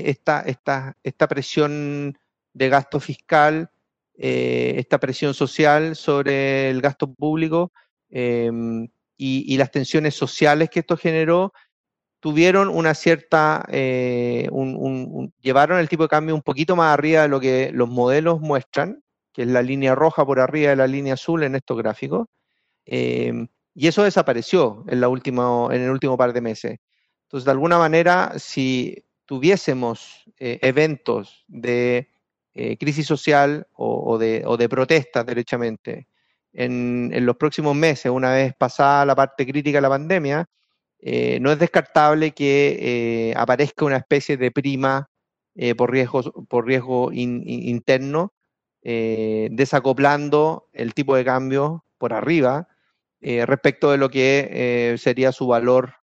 [0.06, 2.16] esta, esta, esta presión
[2.54, 3.70] de gasto fiscal
[4.14, 7.72] eh, esta presión social sobre el gasto público
[8.10, 11.52] em, y, las tensiones sociales que esto generó,
[12.22, 14.48] tuvieron una cierta, eh,
[15.40, 19.02] llevaron el tipo de cambio un poquito más arriba de lo que los modelos muestran,
[19.32, 22.28] que es la línea roja por arriba de la línea azul en estos gráficos,
[22.86, 26.78] em, y eso desapareció en, la última, en el último par de meses.
[27.24, 32.08] Entonces, de alguna manera, si tuviésemos eh, eventos de
[32.54, 36.06] eh, crisis social o, de, o, de, protestas, derechamente,
[36.52, 40.48] en, los próximos meses, una vez pasada la parte crítica de la pandemia,
[41.02, 45.08] eh, no es descartable que eh, aparezca una especie de prima
[45.76, 48.32] por riesgo, por riesgo interno,
[48.82, 52.68] desacoplando el tipo de cambio por arriba
[53.20, 55.96] respecto de lo que sería su valor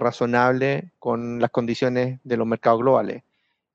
[0.00, 3.22] razonable con las condiciones de los mercados globales.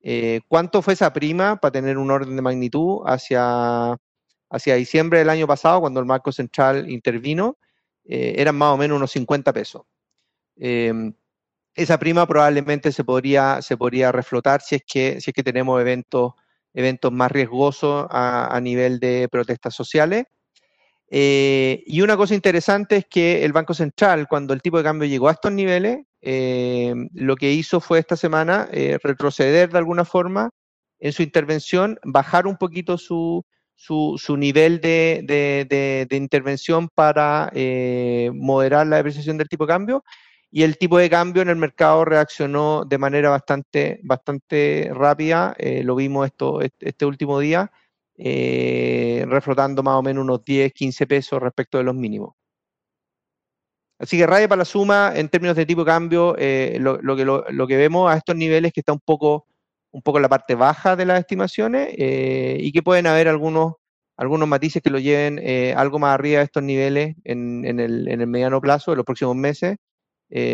[0.03, 3.95] Eh, ¿Cuánto fue esa prima para tener un orden de magnitud hacia,
[4.49, 7.57] hacia diciembre del año pasado, cuando el Marco Central intervino?
[8.05, 9.83] Eh, eran más o menos unos 50 pesos.
[10.57, 11.13] Em,
[11.75, 15.79] esa prima probablemente se podría, se podría reflotar si es que, si es que tenemos
[15.79, 16.33] eventos,
[16.73, 20.25] eventos más riesgosos a, nivel de protestas sociales.
[21.09, 25.07] Eh, y una cosa interesante es que el Banco Central, cuando el tipo de cambio
[25.09, 30.05] llegó a estos niveles, eh, lo que hizo fue esta semana eh, retroceder de alguna
[30.05, 30.51] forma
[30.99, 33.43] en su intervención, bajar un poquito su,
[33.75, 37.51] su, nivel de, intervención para
[38.33, 40.03] moderar la depreciación del tipo de cambio.
[40.51, 45.55] Y el tipo de cambio en el mercado reaccionó de manera bastante, bastante rápida.
[45.83, 47.71] lo vimos esto, este, último día
[48.17, 52.33] eh, reflotando más o menos unos 10, 15 pesos respecto de los mínimos.
[54.01, 57.23] Así que raya para la suma, en términos de tipo de cambio, eh, lo, que,
[57.23, 59.45] lo, que vemos a estos niveles que está un poco,
[59.91, 63.75] un poco en la parte baja de las estimaciones eh, y que pueden haber algunos,
[64.17, 68.07] algunos matices que lo lleven eh, algo más arriba de estos niveles en, en, el,
[68.07, 69.77] en, el, mediano plazo, en los próximos meses,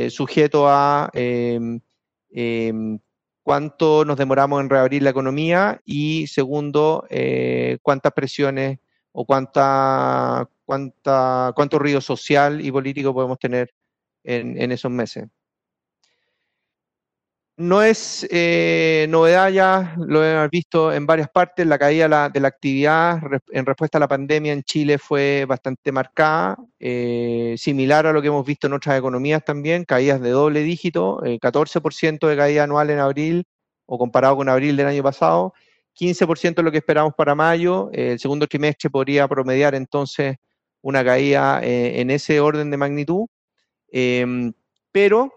[0.10, 1.80] sujeto a em,
[2.32, 3.00] em,
[3.48, 8.80] cuánto nos demoramos en reabrir la economía y segundo, eh, cuántas presiones
[9.14, 13.74] o cuánta, cuánta, cuánto ruido social y político podemos tener
[14.26, 15.30] en, esos meses.
[17.60, 22.48] No es eh, novedad ya, lo hemos visto en varias partes, la caída de la,
[22.48, 28.22] actividad en respuesta a la pandemia en Chile fue bastante marcada, eh, similar a lo
[28.22, 32.92] que hemos visto en otras economías también, caídas de doble dígito, 14% de caída anual
[32.92, 33.44] en abril
[33.88, 35.54] o comparado con abril del año pasado,
[36.00, 40.36] 15% es lo que esperamos para mayo, el segundo trimestre podría promediar entonces
[40.82, 43.26] una caída eh, en ese orden de magnitud,
[43.92, 44.54] em,
[44.92, 45.32] pero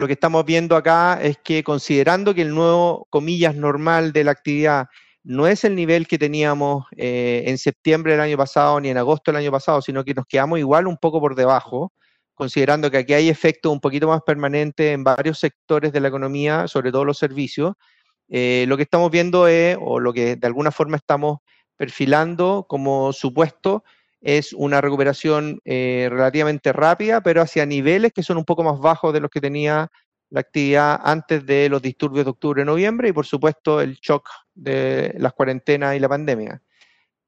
[0.00, 4.30] lo que estamos viendo acá es que considerando que el nuevo, comillas, normal de la
[4.30, 4.86] actividad
[5.22, 9.30] no es el nivel que teníamos eh, en septiembre del año pasado ni en agosto
[9.30, 11.92] del año pasado, sino que nos quedamos igual un poco por debajo,
[12.32, 16.66] considerando que aquí hay efectos un poquito más permanentes en varios sectores de la economía,
[16.66, 17.74] sobre todo los servicios,
[18.30, 21.40] eh, lo que estamos viendo es, o lo que de alguna forma estamos
[21.76, 23.84] perfilando como supuesto,
[24.20, 29.12] es una recuperación eh, relativamente rápida, pero hacia niveles que son un poco más bajos
[29.12, 29.90] de los que tenía
[30.30, 35.32] la actividad antes de los disturbios de octubre-noviembre y por supuesto el shock de las
[35.32, 36.62] cuarentenas y la pandemia.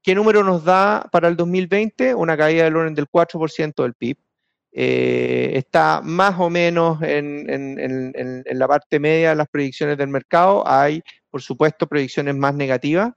[0.01, 2.13] ¿Qué número nos da para el 2020?
[2.15, 4.17] Una caída del orden del 4% del PIB.
[4.75, 10.67] Eh, está más o menos en, la parte media de las predicciones del mercado.
[10.67, 13.13] Hay, por supuesto, predicciones más negativas,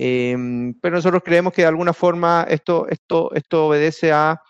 [0.00, 4.40] em, pero nosotros creemos que de alguna forma esto, esto, esto obedece a,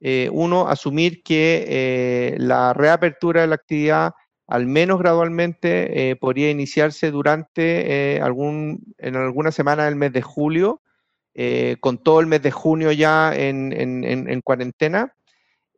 [0.00, 4.12] eh, uno, asumir que eh, la reapertura de la actividad,
[4.46, 10.80] al menos gradualmente, podría iniciarse durante algún, en alguna semana del mes de julio,
[11.80, 15.14] con todo el mes de junio ya en cuarentena.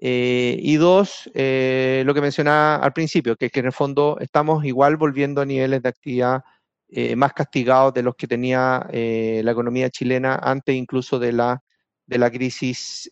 [0.02, 4.64] Eh, y dos, eh, lo que mencionaba al principio, que, que, en el fondo estamos
[4.64, 6.42] igual volviendo a niveles de actividad
[6.92, 11.62] eh, más castigados de los que tenía la economía chilena antes incluso de la,
[12.07, 13.11] de la crisis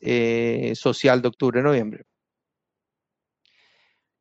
[0.74, 2.04] social de octubre-noviembre.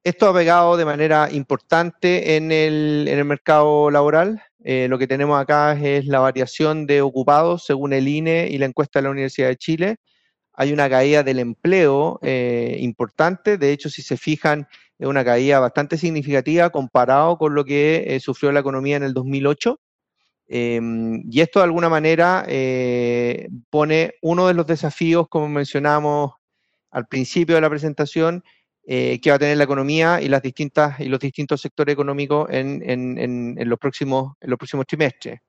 [0.04, 4.42] Esto ha pegado de manera importante en el, en el mercado laboral.
[4.60, 9.00] lo que tenemos acá es la variación de ocupados según el INE y la encuesta
[9.00, 9.98] de la Universidad de Chile
[10.60, 13.60] hay una caída del empleo eh, importante.
[13.60, 14.68] De hecho, si se fijan,
[15.00, 19.14] es una caída bastante significativa comparado con lo que eh, sufrió la economía en el
[19.14, 19.80] 2008.
[20.50, 26.34] Em, y esto de alguna manera eh, pone uno de los desafíos, como mencionamos
[26.92, 28.44] al principio de la presentación,
[28.86, 33.58] que va a tener la economía y, las distintas, y los distintos sectores económicos en,
[33.66, 35.42] los, próximos, los próximos trimestres.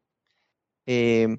[0.86, 1.38] Em,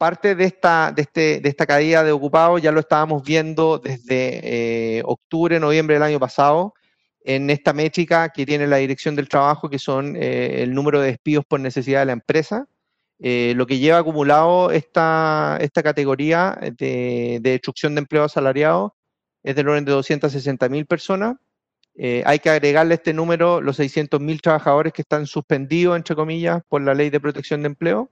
[0.00, 4.98] parte de esta, de, este, de esta caída de ocupados ya lo estábamos viendo desde
[4.98, 6.72] eh, octubre, noviembre del año pasado,
[7.22, 11.08] en esta métrica que tiene la Dirección del Trabajo, que son eh, el número de
[11.08, 12.66] despidos por necesidad de la empresa.
[13.18, 18.96] Eh, lo que lleva acumulado esta, esta categoría de, destrucción de empleo asalariado
[19.42, 21.36] es del orden de 260.000 personas.
[22.24, 26.94] hay que agregarle este número los 600.000 trabajadores que están suspendidos, entre comillas, por la
[26.94, 28.10] ley de protección de empleo.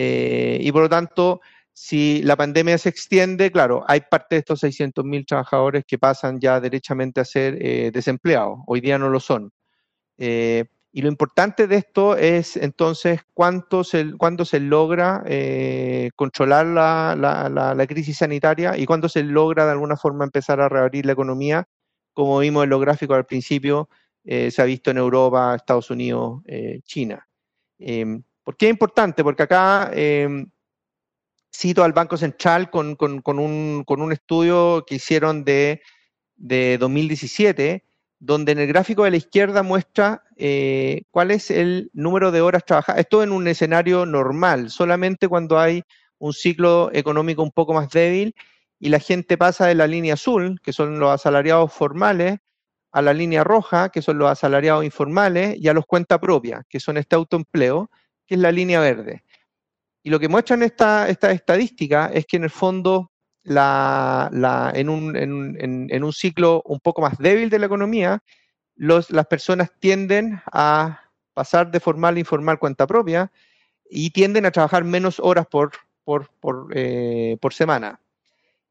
[0.00, 1.40] Eh, y por lo tanto,
[1.80, 6.58] si la pandemia se extiende, claro, hay parte de estos 600.000 trabajadores que pasan ya
[6.60, 8.58] derechamente a ser eh, desempleados.
[8.66, 9.52] Hoy día no lo son.
[10.18, 15.22] Eh, y lo importante de esto es entonces cuánto se, cuándo se logra
[16.16, 17.14] controlar la,
[17.76, 21.68] la, crisis sanitaria y cuándo se logra de alguna forma empezar a reabrir la economía.
[22.12, 23.88] Como vimos en los gráficos al principio,
[24.24, 26.42] se ha visto en Europa, Estados Unidos,
[26.82, 27.24] China.
[27.78, 29.22] ¿Por qué es importante?
[29.22, 30.50] Porque acá em,
[31.54, 35.80] cito al Banco Central con, un, estudio que hicieron de,
[36.36, 37.84] 2017,
[38.20, 42.64] donde en el gráfico de la izquierda muestra eh, cuál es el número de horas
[42.64, 43.00] trabajadas.
[43.00, 45.82] Esto en un escenario normal, solamente cuando hay
[46.18, 48.34] un ciclo económico un poco más débil
[48.80, 52.38] y la gente pasa de la línea azul, que son los asalariados formales,
[52.92, 56.80] a la línea roja, que son los asalariados informales, y a los cuenta propia, que
[56.80, 57.90] son este autoempleo,
[58.26, 59.24] que es la línea verde.
[60.02, 63.10] Y lo que muestran esta, esta estadística es que en el fondo,
[63.44, 68.22] en, un, ciclo un poco más débil de la economía,
[68.76, 71.00] las personas tienden a
[71.34, 73.30] pasar de formal a informal cuenta propia
[73.90, 75.72] y tienden a trabajar menos horas por,
[76.04, 78.00] por, eh, semana.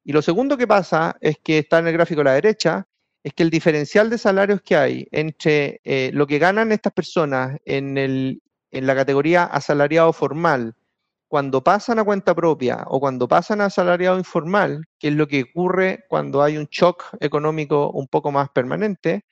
[0.03, 2.87] Y lo segundo que pasa es que está en el gráfico a la derecha,
[3.23, 7.59] es que el diferencial de salarios que hay entre eh, lo que ganan estas personas
[7.65, 10.76] en, el, en la categoría asalariado formal
[11.27, 15.43] cuando pasan a cuenta propia o cuando pasan a asalariado informal, que es lo que
[15.43, 19.25] ocurre cuando hay un shock económico un poco más permanente,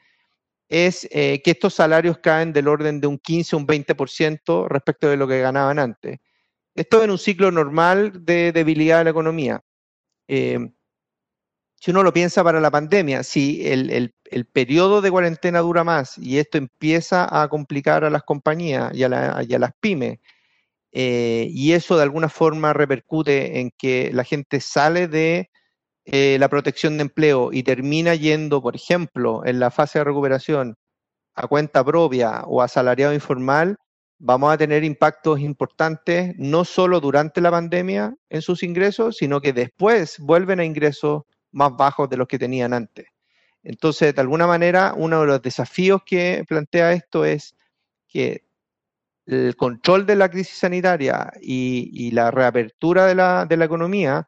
[0.70, 5.08] es eh, que estos salarios caen del orden de un 15 o un 20% respecto
[5.10, 6.20] de lo que ganaban antes.
[6.76, 9.62] Esto en un ciclo normal de debilidad de la economía.
[10.28, 10.60] Eh,
[11.86, 14.14] si uno lo piensa para la pandemia, si el,
[14.52, 19.10] periodo de cuarentena dura más y esto empieza a complicar a las compañías y a,
[19.10, 20.20] las pymes,
[20.98, 25.50] eh, y eso de alguna forma repercute en que la gente sale de
[26.06, 30.78] eh, la protección de empleo y termina yendo, por ejemplo, en la fase de recuperación
[31.36, 33.76] a cuenta propia o a salariado informal,
[34.20, 39.52] vamos a tener impactos importantes no solo durante la pandemia en sus ingresos, sino que
[39.52, 43.08] después vuelven a ingresos más bajos de los que tenían antes.
[43.64, 47.54] Entonces, de alguna manera, uno de los desafíos que plantea esto es
[48.08, 48.45] que
[49.26, 54.28] el control de la crisis sanitaria y, la reapertura de la, economía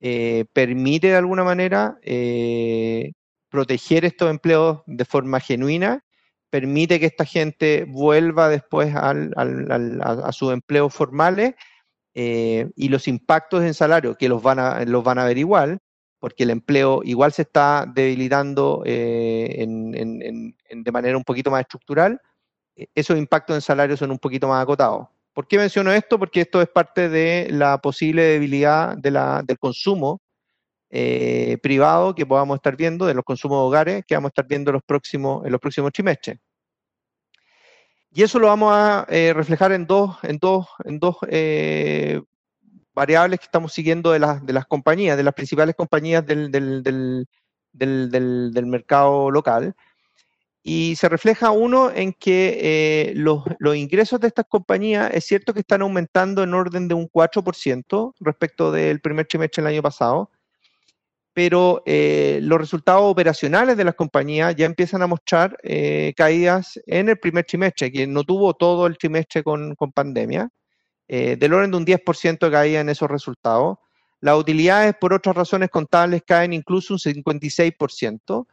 [0.00, 3.12] eh, permite de alguna manera eh,
[3.48, 6.04] proteger estos empleos de forma genuina,
[6.50, 9.14] permite que esta gente vuelva después a,
[10.32, 11.54] sus empleos formales
[12.14, 15.78] eh, y los impactos en salario, que los van, a, los van a ver igual,
[16.18, 19.56] porque el empleo igual se está debilitando de
[20.92, 22.20] manera un poquito más estructural,
[22.94, 25.08] esos impactos en salario son un poquito más acotados.
[25.32, 26.18] ¿Por qué menciono esto?
[26.18, 30.20] Porque esto es parte de la posible debilidad del consumo
[30.88, 34.70] eh, privado que podamos estar viendo, de los consumos hogares que vamos a estar viendo
[34.70, 36.38] en los próximos, trimestres.
[38.12, 42.22] Y eso lo vamos a eh, reflejar en dos, en dos, en dos eh,
[42.94, 47.26] variables que estamos siguiendo de, las, de compañías, de las principales compañías del
[48.64, 49.74] mercado local.
[50.68, 53.44] Y se refleja uno en que eh, los,
[53.76, 58.72] ingresos de estas compañías es cierto que están aumentando en orden de un 4% respecto
[58.72, 60.28] del primer trimestre del año pasado,
[61.32, 67.10] pero eh, los resultados operacionales de las compañías ya empiezan a mostrar eh, caídas en
[67.10, 70.48] el primer trimestre, que no tuvo todo el trimestre con, pandemia,
[71.06, 73.78] del orden de un 10% de caída en esos resultados.
[74.20, 78.46] Las utilidades por otras razones contables caen incluso un 56%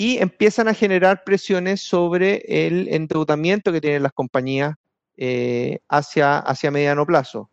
[0.00, 4.76] y empiezan a generar presiones sobre el endeudamiento que tienen las compañías
[5.16, 7.50] eh, hacia, hacia mediano plazo.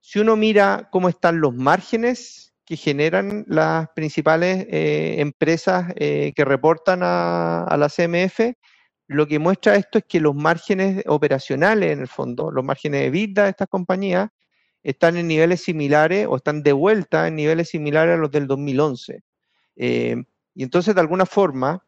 [0.00, 6.46] Si uno mira cómo están los márgenes que generan las principales eh, empresas eh, que
[6.46, 8.54] reportan a, la CMF,
[9.06, 13.10] lo que muestra esto es que los márgenes operacionales, en el fondo, los márgenes de
[13.10, 14.30] vida de estas compañías,
[14.82, 19.20] están en niveles similares o están de vuelta en niveles similares a los del 2011.
[20.56, 21.86] Y entonces, de alguna forma,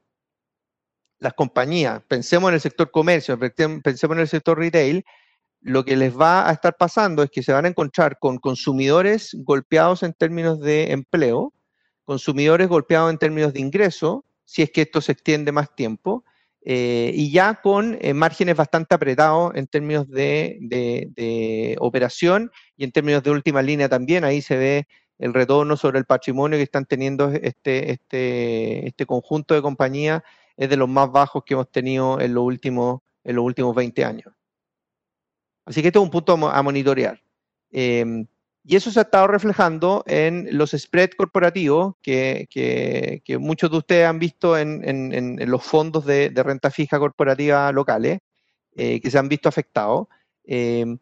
[1.18, 5.04] las compañías, pensemos en el sector comercio, pensemos en el sector retail,
[5.60, 9.34] lo que les va a estar pasando es que se van a encontrar con consumidores
[9.40, 11.54] golpeados en términos de empleo,
[12.04, 16.24] consumidores golpeados en términos de ingreso, si es que esto se extiende más tiempo,
[16.60, 22.92] eh, y ya con eh, márgenes bastante apretados en términos de, de, operación y en
[22.92, 24.24] términos de última línea también.
[24.24, 24.88] Ahí se ve
[25.18, 30.22] el retorno sobre el patrimonio que están teniendo este, este, este conjunto de compañías
[30.56, 34.04] es de los más bajos que hemos tenido en los últimos, en los últimos 20
[34.04, 34.32] años.
[35.64, 37.20] Así que este es un punto a monitorear.
[37.70, 38.26] Em,
[38.64, 44.06] y eso se ha estado reflejando en los spreads corporativos que, que, muchos de ustedes
[44.06, 48.20] han visto en, en, los fondos de, de, renta fija corporativa locales,
[48.76, 50.06] eh, que se han visto afectados.
[50.44, 50.98] Em,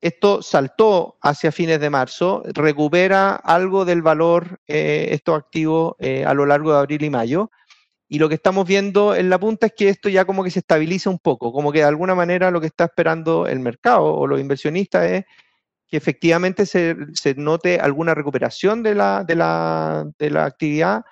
[0.00, 6.34] esto saltó hacia fines de marzo, recupera algo del valor eh, estos activos eh, a
[6.34, 7.50] lo largo de abril y mayo.
[8.08, 10.60] Y lo que estamos viendo en la punta es que esto ya como que se
[10.60, 14.26] estabiliza un poco, como que de alguna manera lo que está esperando el mercado o
[14.26, 15.24] los inversionistas es
[15.88, 16.96] que efectivamente se,
[17.36, 21.02] note alguna recuperación de la, de la, actividad,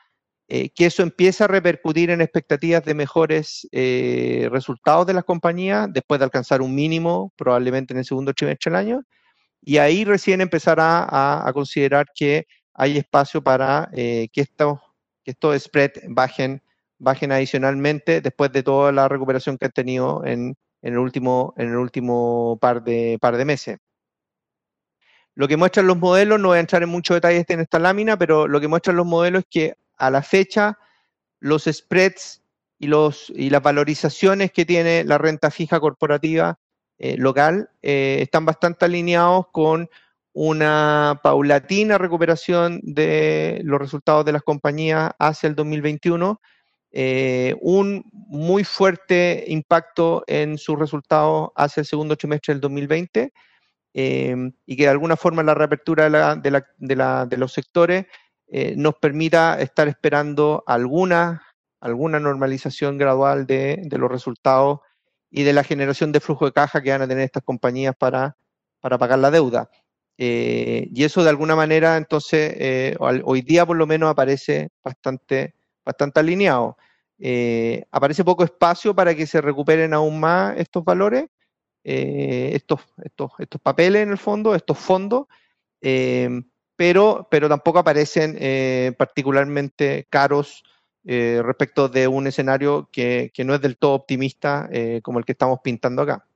[0.48, 5.88] eh, que eso empiece a repercutir en expectativas de mejores eh, resultados de las compañías
[5.92, 9.02] después de alcanzar un mínimo, probablemente en el segundo trimestre del año,
[9.62, 14.78] y ahí recién empezará a, considerar que hay espacio para que, estos,
[15.24, 16.62] que estos spreads bajen,
[16.98, 21.70] bajen adicionalmente después de toda la recuperación que han tenido en, en el último, en
[21.70, 23.78] el último par, de, par de meses.
[25.34, 28.16] Lo que muestran los modelos, no voy a entrar en muchos detalles en esta lámina,
[28.16, 30.78] pero lo que muestran los modelos es que a la fecha
[31.40, 32.42] los spreads
[32.78, 36.58] y, las valorizaciones que tiene la renta fija corporativa
[36.98, 39.88] eh, local eh, están bastante alineados con
[40.32, 46.40] una paulatina recuperación de los resultados de las compañías hacia el 2021,
[46.92, 53.32] eh, un muy fuerte impacto en sus resultados hacia el segundo trimestre del 2020
[53.98, 58.04] Em, y que de alguna forma la reapertura de, los sectores
[58.48, 61.42] eh, nos permita estar esperando alguna,
[61.80, 64.80] alguna normalización gradual de, los resultados
[65.30, 68.36] y de la generación de flujo de caja que van a tener estas compañías para,
[68.80, 69.68] para pagar la deuda.
[70.18, 75.54] Eh, y eso de alguna manera, entonces, eh, hoy día por lo menos aparece bastante,
[75.84, 76.76] bastante alineado.
[77.90, 81.26] aparece poco espacio para que se recuperen aún más estos valores,
[81.82, 85.26] estos, estos, estos papeles en el fondo, estos fondos,
[86.76, 90.62] pero, pero tampoco aparecen eh, particularmente caros
[91.08, 94.68] respecto de un escenario que, no es del todo optimista
[95.04, 96.26] como el que estamos pintando acá.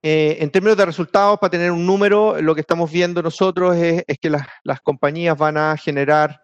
[0.00, 4.30] en términos de resultados, para tener un número, lo que estamos viendo nosotros es, que
[4.30, 6.40] las, compañías van a generar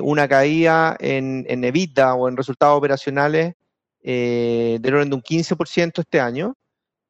[0.00, 3.54] una caída en, en EBITDA o en resultados operacionales
[4.02, 6.56] eh, del orden de un 15% este año,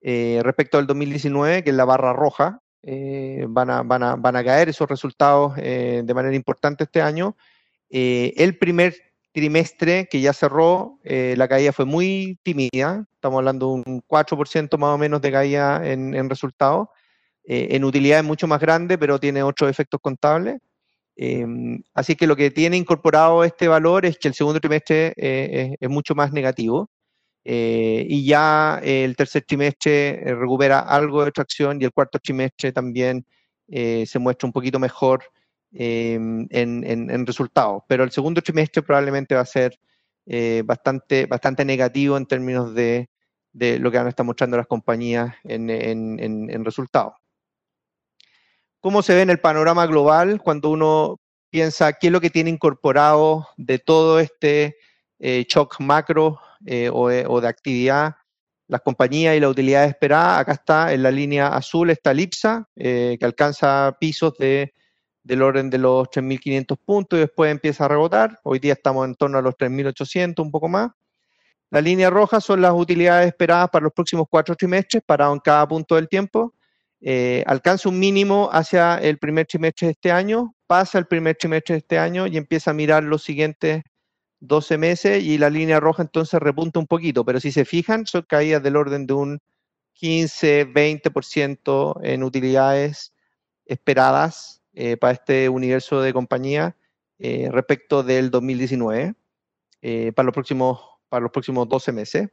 [0.00, 2.60] eh, respecto al 2019, que es la barra roja.
[2.82, 7.36] Eh, van, a, van, a, van, a, caer esos resultados de manera importante este año.
[7.90, 8.94] el primer
[9.32, 14.94] trimestre que ya cerró, la caída fue muy tímida, estamos hablando de un 4% más
[14.94, 16.88] o menos de caída en, resultados.
[17.44, 20.58] en utilidad es mucho más grande, pero tiene otros efectos contables.
[21.20, 25.74] Em, así que lo que tiene incorporado este valor es que el segundo trimestre eh,
[25.80, 26.90] es, mucho más negativo
[27.50, 32.72] eh, y ya el tercer trimestre eh, recupera algo de tracción y el cuarto trimestre
[32.72, 33.24] también
[33.70, 35.22] se muestra un poquito mejor
[35.72, 37.82] em, en, resultados.
[37.86, 39.78] Pero el segundo trimestre probablemente va a ser
[40.64, 43.10] bastante, bastante negativo en términos de,
[43.52, 47.12] lo que van a estar mostrando las compañías en resultados.
[48.80, 51.20] ¿Cómo se ve en el panorama global cuando uno
[51.50, 54.76] piensa qué es lo que tiene incorporado de todo este
[55.18, 58.16] eh, shock macro eh, o, de, actividad
[58.66, 60.38] las compañías y la utilidad esperada?
[60.38, 64.74] Acá está en la línea azul está Lipsa, eh, que alcanza pisos de,
[65.22, 68.38] del orden de los 3.500 puntos y después empieza a rebotar.
[68.44, 70.90] Hoy día estamos en torno a los 3.800, un poco más.
[71.70, 75.68] La línea roja son las utilidades esperadas para los próximos cuatro trimestres, parado en cada
[75.68, 76.54] punto del tiempo
[77.00, 81.74] eh, alcanza un mínimo hacia el primer trimestre de este año, pasa el primer trimestre
[81.74, 83.82] de este año y empieza a mirar los siguientes
[84.40, 88.22] 12 meses y la línea roja entonces repunta un poquito, pero si se fijan son
[88.22, 89.40] caídas del orden de un
[89.94, 93.12] 15, 20% en utilidades
[93.66, 96.76] esperadas eh, para este universo de compañía
[97.18, 99.14] eh, respecto del 2019
[100.14, 102.28] para, los próximos, para los próximos 12 meses.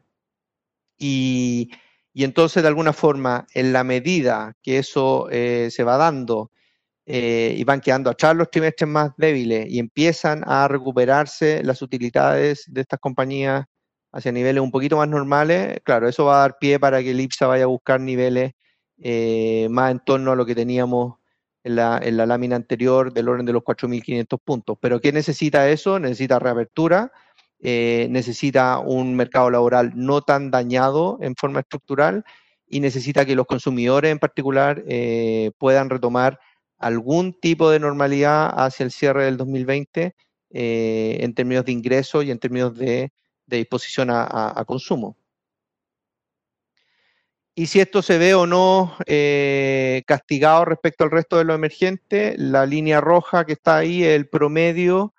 [0.98, 1.70] Y
[2.18, 6.50] y entonces, de alguna forma, en la medida que eso eh, se va dando
[7.06, 12.66] eh, y van quedando atrás los trimestres más débiles y empiezan a recuperarse las utilidades
[12.68, 13.66] de estas compañías
[14.12, 17.20] hacia niveles un poquito más normales, claro, eso va a dar pie para que el
[17.20, 18.54] IPSA vaya a buscar niveles
[19.00, 21.16] eh, más en torno a lo que teníamos
[21.64, 24.78] en la, en la lámina anterior del orden de los 4.500 puntos.
[24.80, 26.00] Pero ¿qué necesita eso?
[26.00, 27.12] Necesita reapertura
[27.68, 32.24] eh, necesita un mercado laboral no tan dañado en forma estructural
[32.68, 36.40] y necesita que los consumidores en particular eh, puedan retomar
[36.78, 40.16] algún tipo de normalidad hacia el cierre del 2020
[40.52, 43.12] eh, en términos de ingresos y en términos de,
[43.48, 45.18] disposición a, consumo.
[47.54, 48.98] Y si esto se ve o no
[50.06, 55.16] castigado respecto al resto de lo emergente, la línea roja que está ahí, el promedio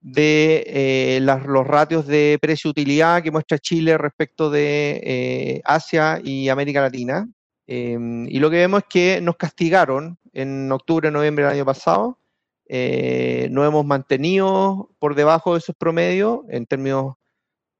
[0.00, 6.80] de eh, los ratios de precio-utilidad que muestra Chile respecto de eh, Asia y América
[6.80, 7.28] Latina.
[7.72, 12.18] Em, y lo que vemos es que nos castigaron en octubre, noviembre del año pasado.
[12.66, 17.14] Eh, no hemos mantenido por debajo de esos promedios en términos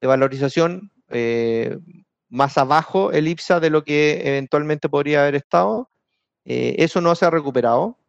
[0.01, 0.93] de valorización,
[2.28, 5.91] más abajo el IPSA de lo que eventualmente podría haber estado.
[6.45, 8.01] eso no se ha recuperado.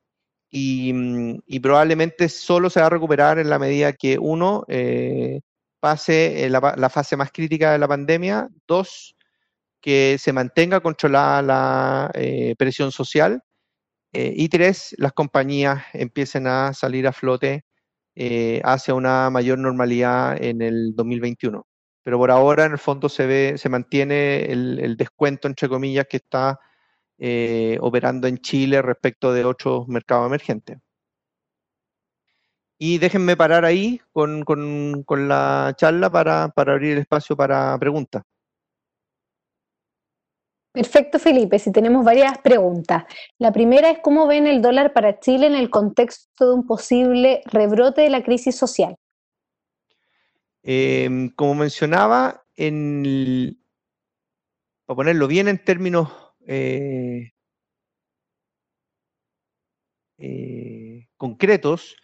[0.51, 5.41] Mm, y, probablemente solo se va a recuperar en la medida que uno eh,
[5.79, 9.15] pase la, fase más crítica de la pandemia, dos,
[9.81, 13.41] que se mantenga controlada la eh, presión social
[14.13, 17.63] y tres, las compañías empiecen a salir a flote
[18.63, 21.65] hacia una mayor normalidad en el 2021.
[22.03, 26.17] Pero por ahora, en el fondo, se ve, se mantiene el, descuento, entre comillas, que
[26.17, 26.59] está
[27.79, 30.77] operando en Chile respecto de otros mercados emergentes.
[32.83, 34.43] Y déjenme parar ahí con,
[35.27, 38.23] la charla para, abrir el espacio para preguntas.
[40.73, 41.59] Perfecto, Felipe.
[41.59, 43.03] Si tenemos varias preguntas.
[43.37, 47.41] La primera es cómo ven el dólar para Chile en el contexto de un posible
[47.45, 48.95] rebrote de la crisis social.
[50.63, 53.57] Em, como mencionaba, en
[54.85, 56.09] para ponerlo bien en términos
[56.47, 57.31] eh,
[60.17, 61.95] eh, concretos,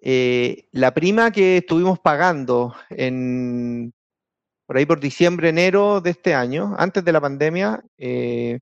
[0.00, 3.92] eh, la prima que estuvimos pagando en,
[4.70, 8.60] por ahí por diciembre, enero de este año, antes de la pandemia, eh,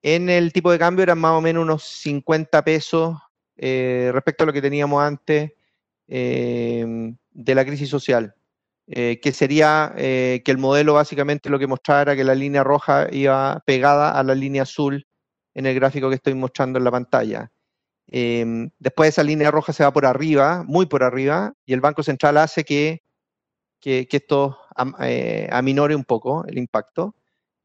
[0.00, 3.18] en el tipo de cambio eran más o menos unos 50 pesos
[3.58, 5.52] eh, respecto a lo que teníamos antes
[6.08, 8.34] de la crisis social.
[8.86, 13.62] que sería que el modelo básicamente lo que mostraba era que la línea roja iba
[13.66, 15.06] pegada a la línea azul
[15.52, 17.52] en el gráfico que estoy mostrando en la pantalla.
[18.06, 22.02] Em, después esa línea roja se va por arriba, muy por arriba, y el Banco
[22.02, 23.02] Central hace que,
[23.80, 24.56] que, esto
[25.00, 27.14] eh, aminore un poco el impacto.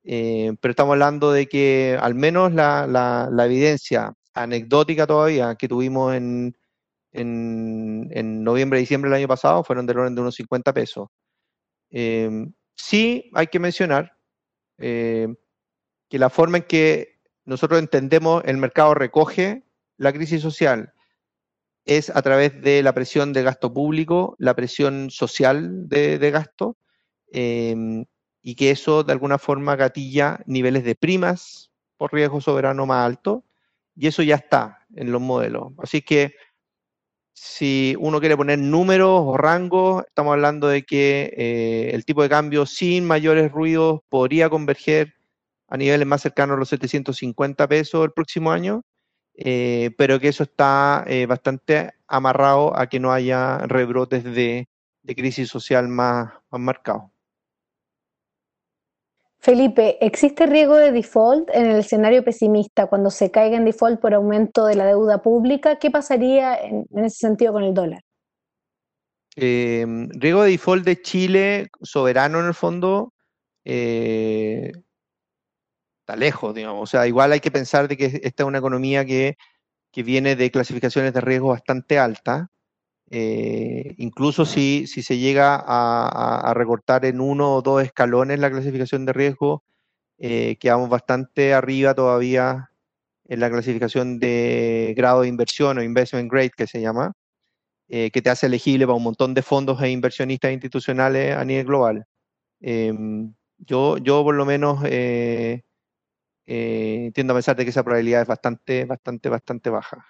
[0.04, 6.16] Eh, pero estamos hablando de que al menos la, la, evidencia anecdótica todavía que tuvimos
[6.16, 6.58] en,
[7.12, 11.08] en, en noviembre y diciembre del año pasado fueron del orden de unos 50 pesos.
[11.92, 14.18] Em, sí hay que mencionar
[14.78, 15.28] eh,
[16.10, 19.64] que la forma en que nosotros entendemos el mercado recoge
[19.98, 20.94] la crisis social
[21.86, 26.78] es a través de la presión de gasto público, la presión social de, gasto,
[27.32, 28.06] em,
[28.42, 33.46] y que eso de alguna forma gatilla niveles de primas por riesgo soberano más alto,
[33.96, 35.74] y eso ya está en los modelos.
[35.80, 36.34] Así que
[37.34, 42.30] si uno quiere poner números o rangos, estamos hablando de que eh, el tipo de
[42.30, 45.16] cambio sin mayores ruidos podría converger
[45.68, 48.84] a niveles más cercanos a los 750 pesos el próximo año,
[49.36, 54.68] eh, pero que eso está eh, bastante amarrado a que no haya rebrotes de,
[55.16, 57.11] crisis social más marcados.
[59.42, 64.14] Felipe, ¿existe riesgo de default en el escenario pesimista cuando se caiga en default por
[64.14, 65.80] aumento de la deuda pública?
[65.80, 68.04] ¿Qué pasaría en, ese sentido con el dólar?
[69.36, 73.14] Eh, riesgo de default de Chile, soberano en el fondo,
[76.16, 76.84] lejos, digamos.
[76.84, 79.38] O sea, igual hay que pensar de que esta es una economía que,
[79.94, 82.48] viene de clasificaciones de riesgo bastante altas.
[83.14, 89.06] Eh, incluso si, si, se llega a, recortar en uno o dos escalones la clasificación
[89.06, 89.64] de riesgo,
[90.18, 92.72] eh, quedamos bastante arriba todavía
[93.26, 97.14] en la clasificación de grado de inversión o investment grade que se llama,
[97.90, 101.66] eh, que te hace elegible para un montón de fondos e inversionistas institucionales a nivel
[101.66, 102.06] global.
[102.62, 105.64] Em, yo, yo por lo menos eh,
[107.14, 110.06] tiendo a pensar de que esa probabilidad es bastante, bastante, bastante baja.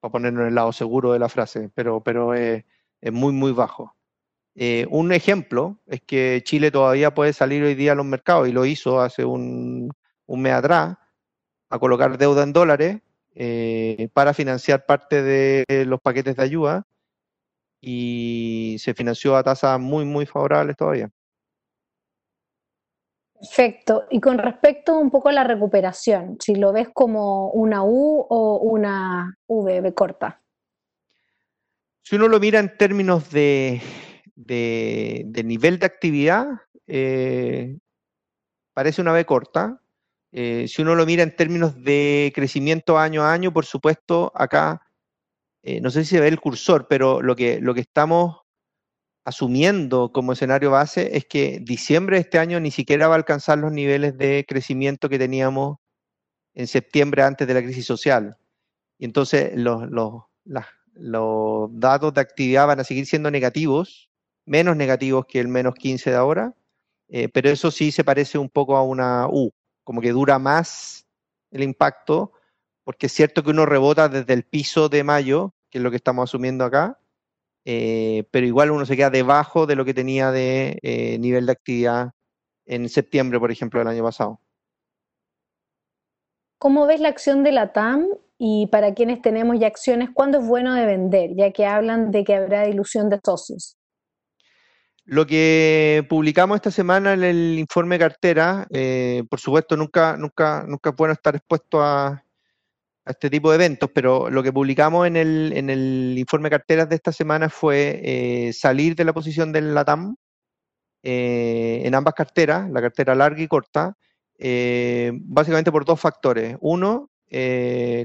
[0.00, 2.64] Para ponerlo en el lado seguro de la frase, pero, pero es,
[3.12, 3.94] muy, muy bajo.
[4.54, 8.52] Eh, un ejemplo es que Chile todavía puede salir hoy día a los mercados y
[8.52, 9.90] lo hizo hace un,
[10.26, 10.96] un mes atrás
[11.70, 13.00] a colocar deuda en dólares
[14.14, 16.86] para financiar parte de los paquetes de ayuda
[17.80, 21.10] y se financió a tasas muy, muy favorables todavía.
[23.40, 24.06] Perfecto.
[24.10, 28.58] Y con respecto un poco a la recuperación, si lo ves como una U o
[28.58, 30.42] una V corta.
[32.02, 33.80] Si uno lo mira en términos de,
[35.44, 36.46] nivel de actividad,
[36.86, 37.78] eh,
[38.72, 39.82] parece una V corta.
[40.32, 44.82] Eh, si uno lo mira en términos de crecimiento año a año, por supuesto, acá,
[45.62, 48.38] eh, no sé si se ve el cursor, pero lo que, lo que estamos
[49.28, 53.58] asumiendo como escenario base es que diciembre de este año ni siquiera va a alcanzar
[53.58, 55.76] los niveles de crecimiento que teníamos
[56.54, 58.38] en septiembre antes de la crisis social.
[58.96, 60.24] Y entonces los,
[61.70, 64.08] datos de actividad van a seguir siendo negativos,
[64.46, 66.54] menos negativos que el menos 15 de ahora,
[67.08, 69.52] eh, pero eso sí se parece un poco a una U,
[69.84, 71.06] como que dura más
[71.50, 72.32] el impacto,
[72.82, 75.96] porque es cierto que uno rebota desde el piso de mayo, que es lo que
[75.96, 76.98] estamos asumiendo acá,
[77.64, 81.52] eh, pero igual uno se queda debajo de lo que tenía de eh, nivel de
[81.52, 82.10] actividad
[82.66, 84.40] en septiembre, por ejemplo, del año pasado.
[86.58, 88.06] ¿Cómo ves la acción de la TAM
[88.36, 92.24] y para quienes tenemos ya acciones, cuándo es bueno de vender, ya que hablan de
[92.24, 93.76] que habrá dilución de socios?
[95.04, 100.90] Lo que publicamos esta semana en el informe cartera, eh, por supuesto, nunca, nunca, nunca
[100.90, 102.22] es bueno estar expuesto a,
[103.08, 106.96] este tipo de eventos, pero lo que publicamos en el, en el informe carteras de
[106.96, 110.16] esta semana fue eh, salir de la posición del LATAM
[111.02, 113.96] eh, en ambas carteras, la cartera larga y corta,
[114.38, 116.56] eh, básicamente por dos factores.
[116.60, 117.10] Uno,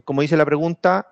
[0.05, 1.07] como dice la pregunta,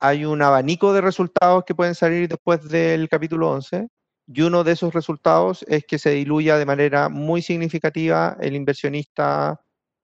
[0.00, 3.88] hay un abanico de resultados que pueden salir después del capítulo 11
[4.26, 9.60] y uno de esos resultados es que se diluya de manera muy significativa el inversionista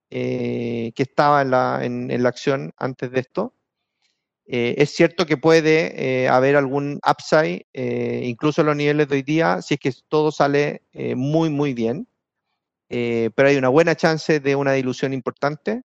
[0.09, 3.53] eh, que estaba en la, en, la, acción antes de esto.
[4.45, 9.21] Eh, es cierto que puede eh, haber algún upside, incluso en los niveles de hoy
[9.21, 10.83] día, si es que todo sale
[11.15, 12.07] muy, muy bien,
[12.87, 15.83] pero hay una buena chance de una dilución importante.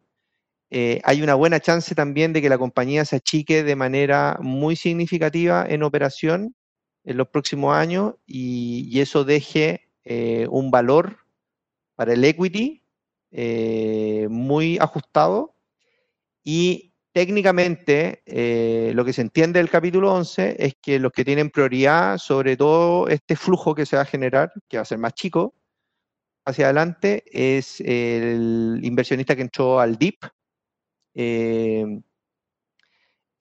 [0.71, 5.67] hay una buena chance también de que la compañía se achique de manera muy significativa
[5.69, 6.55] en operación
[7.05, 11.19] en los próximos años y, eso deje eh, un valor
[11.95, 12.83] para el equity
[13.37, 15.57] eh, muy ajustado
[16.45, 21.51] y técnicamente eh, lo que se entiende del capítulo 11 es que los que tienen
[21.51, 25.15] prioridad sobre todo este flujo que se va a generar, que va a ser más
[25.15, 25.55] chico,
[26.45, 30.25] hacia adelante, es el inversionista que entró al DIP,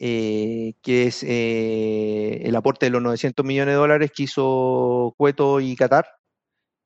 [0.05, 5.61] eh, que es eh, el aporte de los 900 millones de dólares que hizo Cueto
[5.61, 6.05] y Qatar.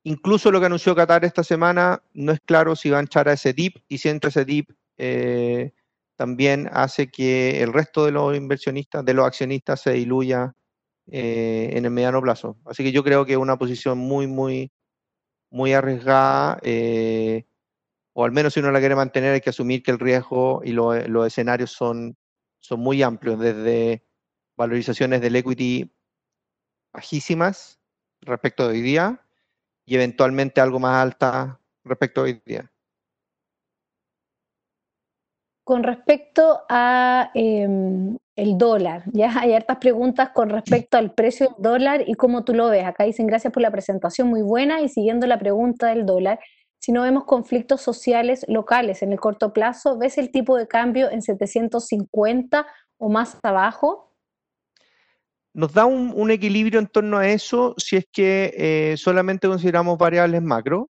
[0.04, 3.34] Incluso lo que anunció Qatar esta semana, no es claro si va a echar a
[3.34, 5.72] ese DIP y si entra ese DIP eh,
[6.16, 10.54] también hace que el resto de los inversionistas, de los accionistas se diluya
[11.10, 12.58] en el mediano plazo.
[12.66, 14.70] Así que yo creo que es una posición muy, muy,
[15.50, 16.60] muy arriesgada
[18.20, 20.72] o al menos si uno la quiere mantener hay que asumir que el riesgo y
[20.72, 22.16] los escenarios son
[22.58, 24.04] son muy amplios, desde
[24.56, 25.94] valorizaciones del equity
[26.92, 27.78] bajísimas
[28.22, 29.24] respecto de hoy día
[29.88, 32.70] y eventualmente algo más alta respecto de hoy día.
[35.64, 41.62] Con respecto a em, el dólar, ya hay hartas preguntas con respecto al precio del
[41.62, 42.84] dólar y cómo tú lo ves.
[42.84, 46.38] Acá dicen gracias por la presentación muy buena y siguiendo la pregunta del dólar,
[46.78, 51.10] si no vemos conflictos sociales locales en el corto plazo, ¿ves el tipo de cambio
[51.10, 52.66] en 750
[52.98, 54.07] o más abajo?
[55.58, 60.40] Nos da un, equilibrio en torno a eso si es que eh, solamente consideramos variables
[60.40, 60.88] macro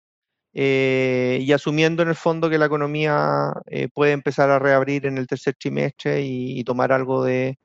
[0.53, 5.17] eh, y asumiendo en el fondo que la economía eh, puede empezar a reabrir en
[5.17, 7.57] el tercer trimestre y, tomar algo de,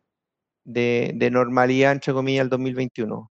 [1.29, 3.29] normalidad, entre comillas, el 2021.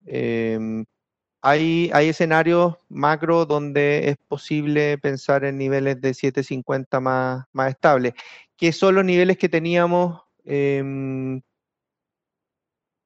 [1.41, 8.13] Hay, escenarios macro donde es posible pensar en niveles de 750 más, más estables,
[8.55, 11.41] que son los niveles que teníamos em,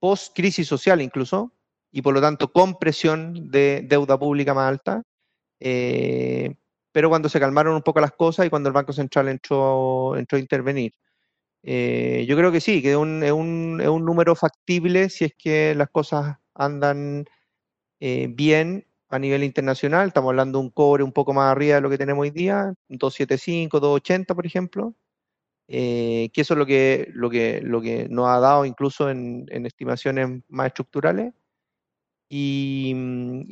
[0.01, 1.53] post crisis social incluso,
[1.91, 5.03] y por lo tanto con presión de deuda pública más alta.
[5.59, 6.55] Eh,
[6.91, 10.37] pero cuando se calmaron un poco las cosas y cuando el Banco Central entró, entró
[10.37, 10.93] a intervenir.
[11.63, 15.75] Eh, yo creo que sí, que es un, es un número factible si es que
[15.75, 17.25] las cosas andan
[17.99, 20.07] eh, bien a nivel internacional.
[20.07, 22.73] Estamos hablando de un cobre un poco más arriba de lo que tenemos hoy día,
[22.89, 24.95] 275, 280, por ejemplo.
[25.73, 29.47] Eh, que eso es lo que, lo, que, lo que nos ha dado incluso en,
[29.65, 31.33] estimaciones más estructurales.
[32.29, 32.93] Y,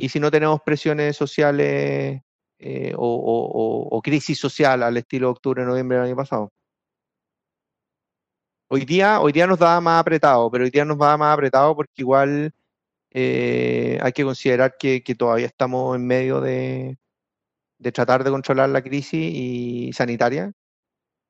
[0.09, 2.22] si no tenemos presiones sociales
[2.59, 6.51] eh, o, crisis social al estilo de octubre, noviembre del año pasado.
[8.67, 11.76] Hoy día, hoy día nos da más apretado, pero hoy día nos va más apretado
[11.76, 12.53] porque igual
[13.11, 16.97] eh, hay que considerar que, todavía estamos en medio de,
[17.93, 20.53] tratar de controlar la crisis y sanitaria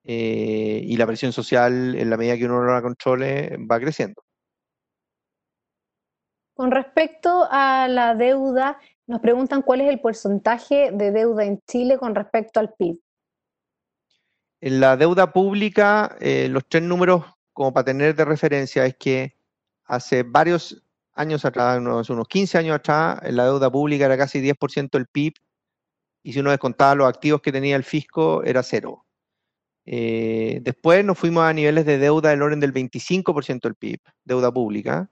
[0.04, 4.24] eh, y la presión social, en la medida que uno no la controle, va creciendo.
[6.54, 11.98] Con respecto a la deuda, nos preguntan cuál es el porcentaje de deuda en Chile
[11.98, 13.00] con respecto al PIB.
[14.62, 17.24] En la deuda pública, eh, los tres números
[17.54, 19.38] como para tener de referencia es que
[19.86, 20.84] hace varios
[21.14, 25.34] años atrás, unos, unos 15 años atrás, la deuda pública era casi 10% del PIB
[26.24, 29.06] y si uno descontaba los activos que tenía el fisco era cero.
[29.92, 34.52] Eh, después nos fuimos a niveles de deuda del orden del 25% del PIB, deuda
[34.52, 35.10] pública,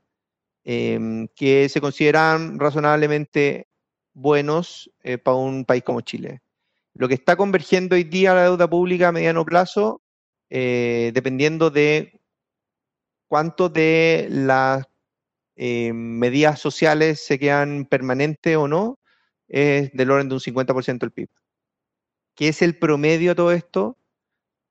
[0.64, 3.68] em, que se consideran razonablemente
[4.14, 6.42] buenos eh, para un país como Chile.
[6.94, 10.04] Lo que está convergiendo hoy día la deuda pública a mediano plazo,
[10.52, 12.22] eh, dependiendo de
[13.28, 14.86] cuánto de las
[15.56, 19.00] medidas sociales se quedan permanentes o no,
[19.48, 21.30] es del orden de un 50% del PIB.
[22.36, 23.97] ¿Qué es el promedio de todo esto?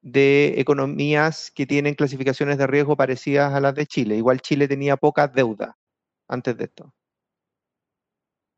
[0.06, 4.16] De economías que tienen clasificaciones de riesgo parecidas a las de Chile.
[4.16, 5.76] Igual Chile tenía poca deuda
[6.28, 6.94] antes de esto.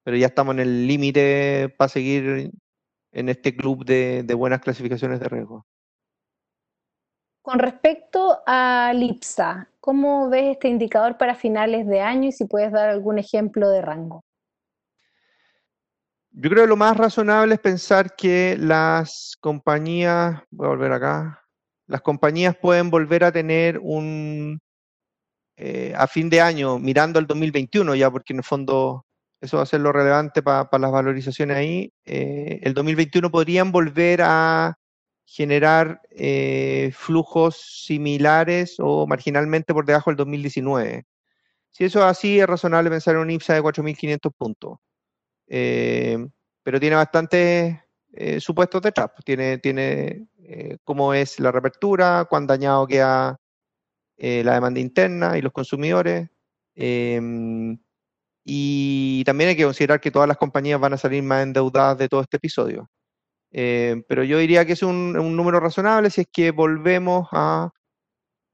[0.05, 2.51] Pero ya estamos en el límite para seguir
[3.13, 5.65] en este club de buenas clasificaciones de riesgo.
[7.41, 12.71] Con respecto a LIPSA, ¿cómo ves este indicador para finales de año y si puedes
[12.73, 14.23] dar algún ejemplo de rango?
[16.41, 21.45] Yo creo que lo más razonable es pensar que las compañías, voy a volver acá,
[21.89, 24.61] las compañías pueden volver a tener un,
[25.57, 29.05] eh, a fin de año, mirando al 2021 ya, porque en el fondo
[29.41, 34.21] eso va a ser lo relevante para las valorizaciones ahí, eh, el 2021 podrían volver
[34.23, 34.77] a
[35.27, 41.05] generar eh, flujos similares o marginalmente por debajo del 2019.
[41.73, 44.79] Si eso es así, es razonable pensar en un IPSA de 4.500 puntos.
[45.49, 47.79] Pero tiene bastantes
[48.41, 49.11] supuestos detrás.
[49.25, 50.29] Tiene, tiene
[50.85, 53.39] cómo es la reapertura, cuán dañado queda
[54.19, 56.29] eh, la demanda interna y los consumidores.
[56.75, 57.79] Em,
[58.45, 62.09] y también hay que considerar que todas las compañías van a salir más endeudadas de
[62.09, 62.91] todo este episodio.
[63.53, 67.71] Em, pero yo diría que es un, número razonable si es que volvemos a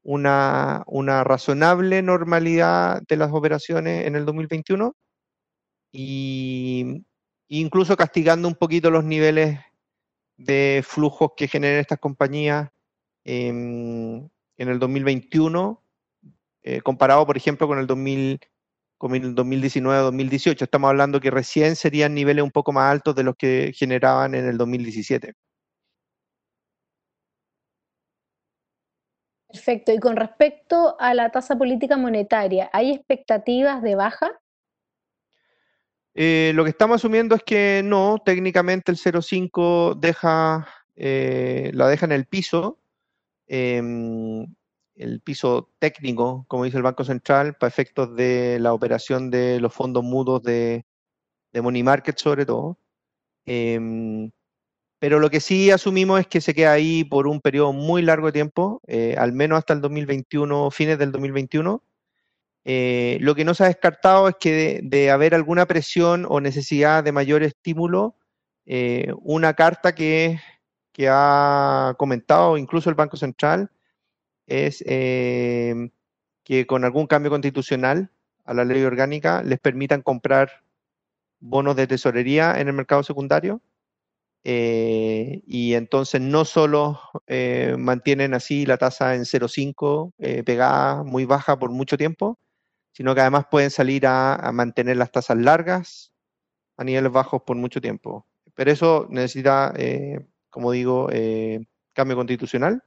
[0.03, 0.84] una,
[1.24, 4.95] razonable normalidad de las operaciones en el 2021
[5.97, 7.05] y
[7.49, 9.61] incluso castigando un poquito los niveles
[10.36, 12.70] de flujos que generen estas compañías
[13.24, 15.80] em, en el 2021,
[16.64, 18.40] eh, comparado, por ejemplo, con el, 2000,
[18.99, 20.62] con el 2019-2018.
[20.62, 24.47] Estamos hablando que recién serían niveles un poco más altos de los que generaban en
[24.47, 25.34] el 2017.
[29.47, 29.92] Perfecto.
[29.92, 34.40] Y con respecto a la tasa política monetaria, ¿hay expectativas de baja?
[36.14, 42.06] Eh, lo que estamos asumiendo es que no, técnicamente el 0,5 deja, eh, la deja
[42.06, 42.78] en el piso,
[43.46, 44.46] Em,
[44.96, 49.72] el piso técnico, como dice el Banco Central, para efectos de la operación de los
[49.74, 50.84] fondos mudos de,
[51.54, 52.78] Money Market sobre todo.
[53.46, 54.30] Em,
[55.00, 58.28] pero lo que sí asumimos es que se queda ahí por un periodo muy largo
[58.28, 61.82] de tiempo, eh, al menos hasta el 2021, fines del 2021.
[62.64, 67.04] Eh, lo que no se ha descartado es que de, haber alguna presión o necesidad
[67.04, 68.16] de mayor estímulo,
[68.66, 70.38] eh, una carta que
[71.08, 73.70] ha comentado incluso el Banco Central
[74.46, 75.90] es eh,
[76.44, 78.10] que con algún cambio constitucional
[78.44, 80.64] a la ley orgánica les permitan comprar
[81.40, 83.60] bonos de tesorería en el mercado secundario.
[84.46, 87.00] Y entonces no solo
[87.78, 92.38] mantienen así la tasa en 0,5 pegada muy baja por mucho tiempo,
[92.95, 96.12] sino que además pueden salir a, mantener las tasas largas
[96.78, 98.26] a niveles bajos por mucho tiempo.
[98.55, 99.74] Pero eso necesita
[100.55, 102.80] como digo, eh, cambio constitucional.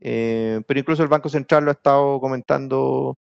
[0.00, 3.18] Eh, pero incluso el Banco Central lo ha estado comentando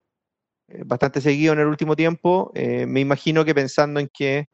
[0.67, 2.51] eh, bastante seguido en el último tiempo.
[2.55, 4.49] me imagino que pensando en que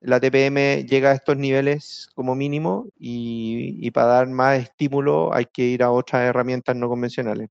[0.00, 5.64] la TPM llega a estos niveles como mínimo y para dar más estímulo hay que
[5.64, 7.50] ir a otras herramientas no convencionales.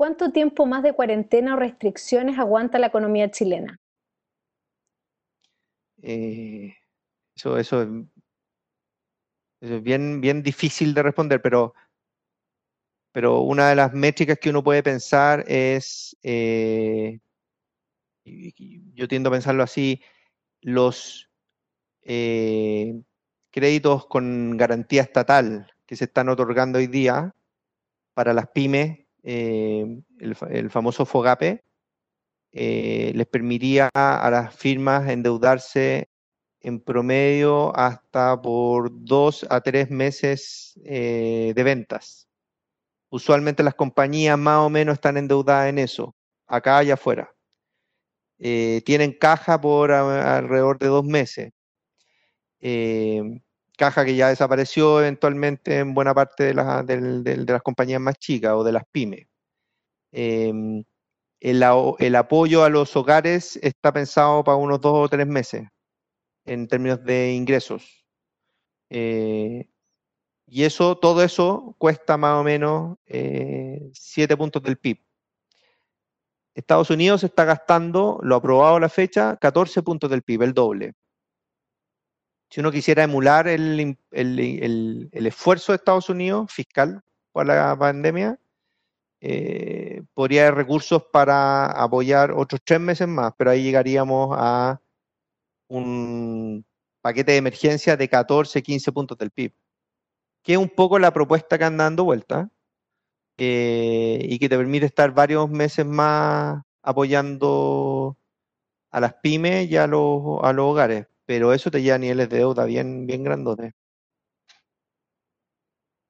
[0.00, 3.78] ¿Cuánto tiempo más de cuarentena o restricciones aguanta la economía chilena?
[6.00, 8.06] eso, eso
[9.60, 11.74] es bien, bien difícil de responder, pero,
[13.12, 17.20] pero una de las métricas que uno puede pensar es, eh,
[18.24, 20.00] yo tiendo a pensarlo así,
[20.62, 21.28] los
[22.00, 23.02] eh,
[23.50, 27.34] créditos con garantía estatal que se están otorgando hoy día
[28.14, 31.62] para las pymes, eh, el, famoso FOGAPE,
[32.52, 36.10] les permitiría a las firmas endeudarse
[36.60, 42.28] en promedio hasta por dos a tres meses eh, de ventas.
[43.08, 46.14] Usualmente las compañías más o menos están endeudadas en eso,
[46.46, 47.34] acá y afuera.
[48.38, 51.52] Eh, tienen caja por alrededor de dos meses.
[52.60, 53.40] Eh,
[53.80, 58.72] caja que ya desapareció eventualmente en buena parte de, las compañías más chicas o de
[58.72, 59.26] las pymes.
[60.12, 60.84] El,
[61.40, 65.66] el apoyo a los hogares está pensado para unos dos o tres meses
[66.44, 68.04] en términos de ingresos.
[68.90, 69.70] Eh,
[70.46, 74.98] y eso, todo eso cuesta más o menos 7 eh, puntos del PIB.
[76.54, 80.92] Estados Unidos está gastando, lo aprobado a la fecha, 14 puntos del PIB, el doble.
[82.50, 83.96] Si uno quisiera emular el,
[85.12, 87.00] esfuerzo de Estados Unidos fiscal
[87.32, 88.40] por la pandemia,
[89.20, 94.80] eh, podría haber recursos para apoyar otros tres meses más, pero ahí llegaríamos a
[95.68, 96.64] un
[97.00, 99.52] paquete de emergencia de 14, 15 puntos del PIB,
[100.42, 102.50] que es un poco la propuesta que anda dando vuelta
[103.38, 108.18] eh, y que te permite estar varios meses más apoyando
[108.90, 112.64] a las pymes y a los hogares, pero eso te lleva a niveles de deuda
[112.64, 113.72] bien, bien grandotes.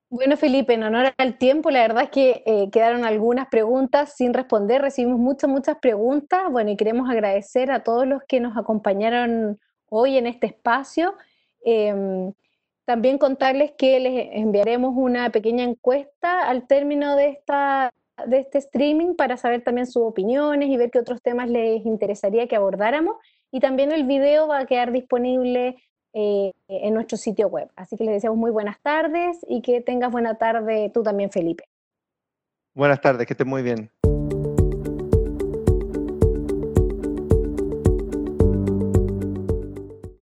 [0.09, 4.33] Bueno, Felipe, en honor al tiempo, la verdad es que eh, quedaron algunas preguntas sin
[4.33, 4.81] responder.
[4.81, 6.51] Recibimos muchas, muchas preguntas.
[6.51, 9.61] Bueno, y queremos agradecer a todos los que nos acompañaron
[9.91, 11.13] hoy en este espacio.
[11.67, 12.33] Em,
[12.87, 17.93] también contarles que les enviaremos una pequeña encuesta al término de, esta,
[18.27, 22.49] de este streaming para saber también sus opiniones y ver qué otros temas les interesaría
[22.49, 23.17] que abordáramos.
[23.53, 25.77] Y también el video va a quedar disponible
[26.13, 27.69] eh, en nuestro sitio web.
[27.77, 31.65] Así que les deseamos muy buenas tardes y que tengas buena tarde tú también, Felipe.
[32.75, 33.91] Buenas tardes, que estés muy bien.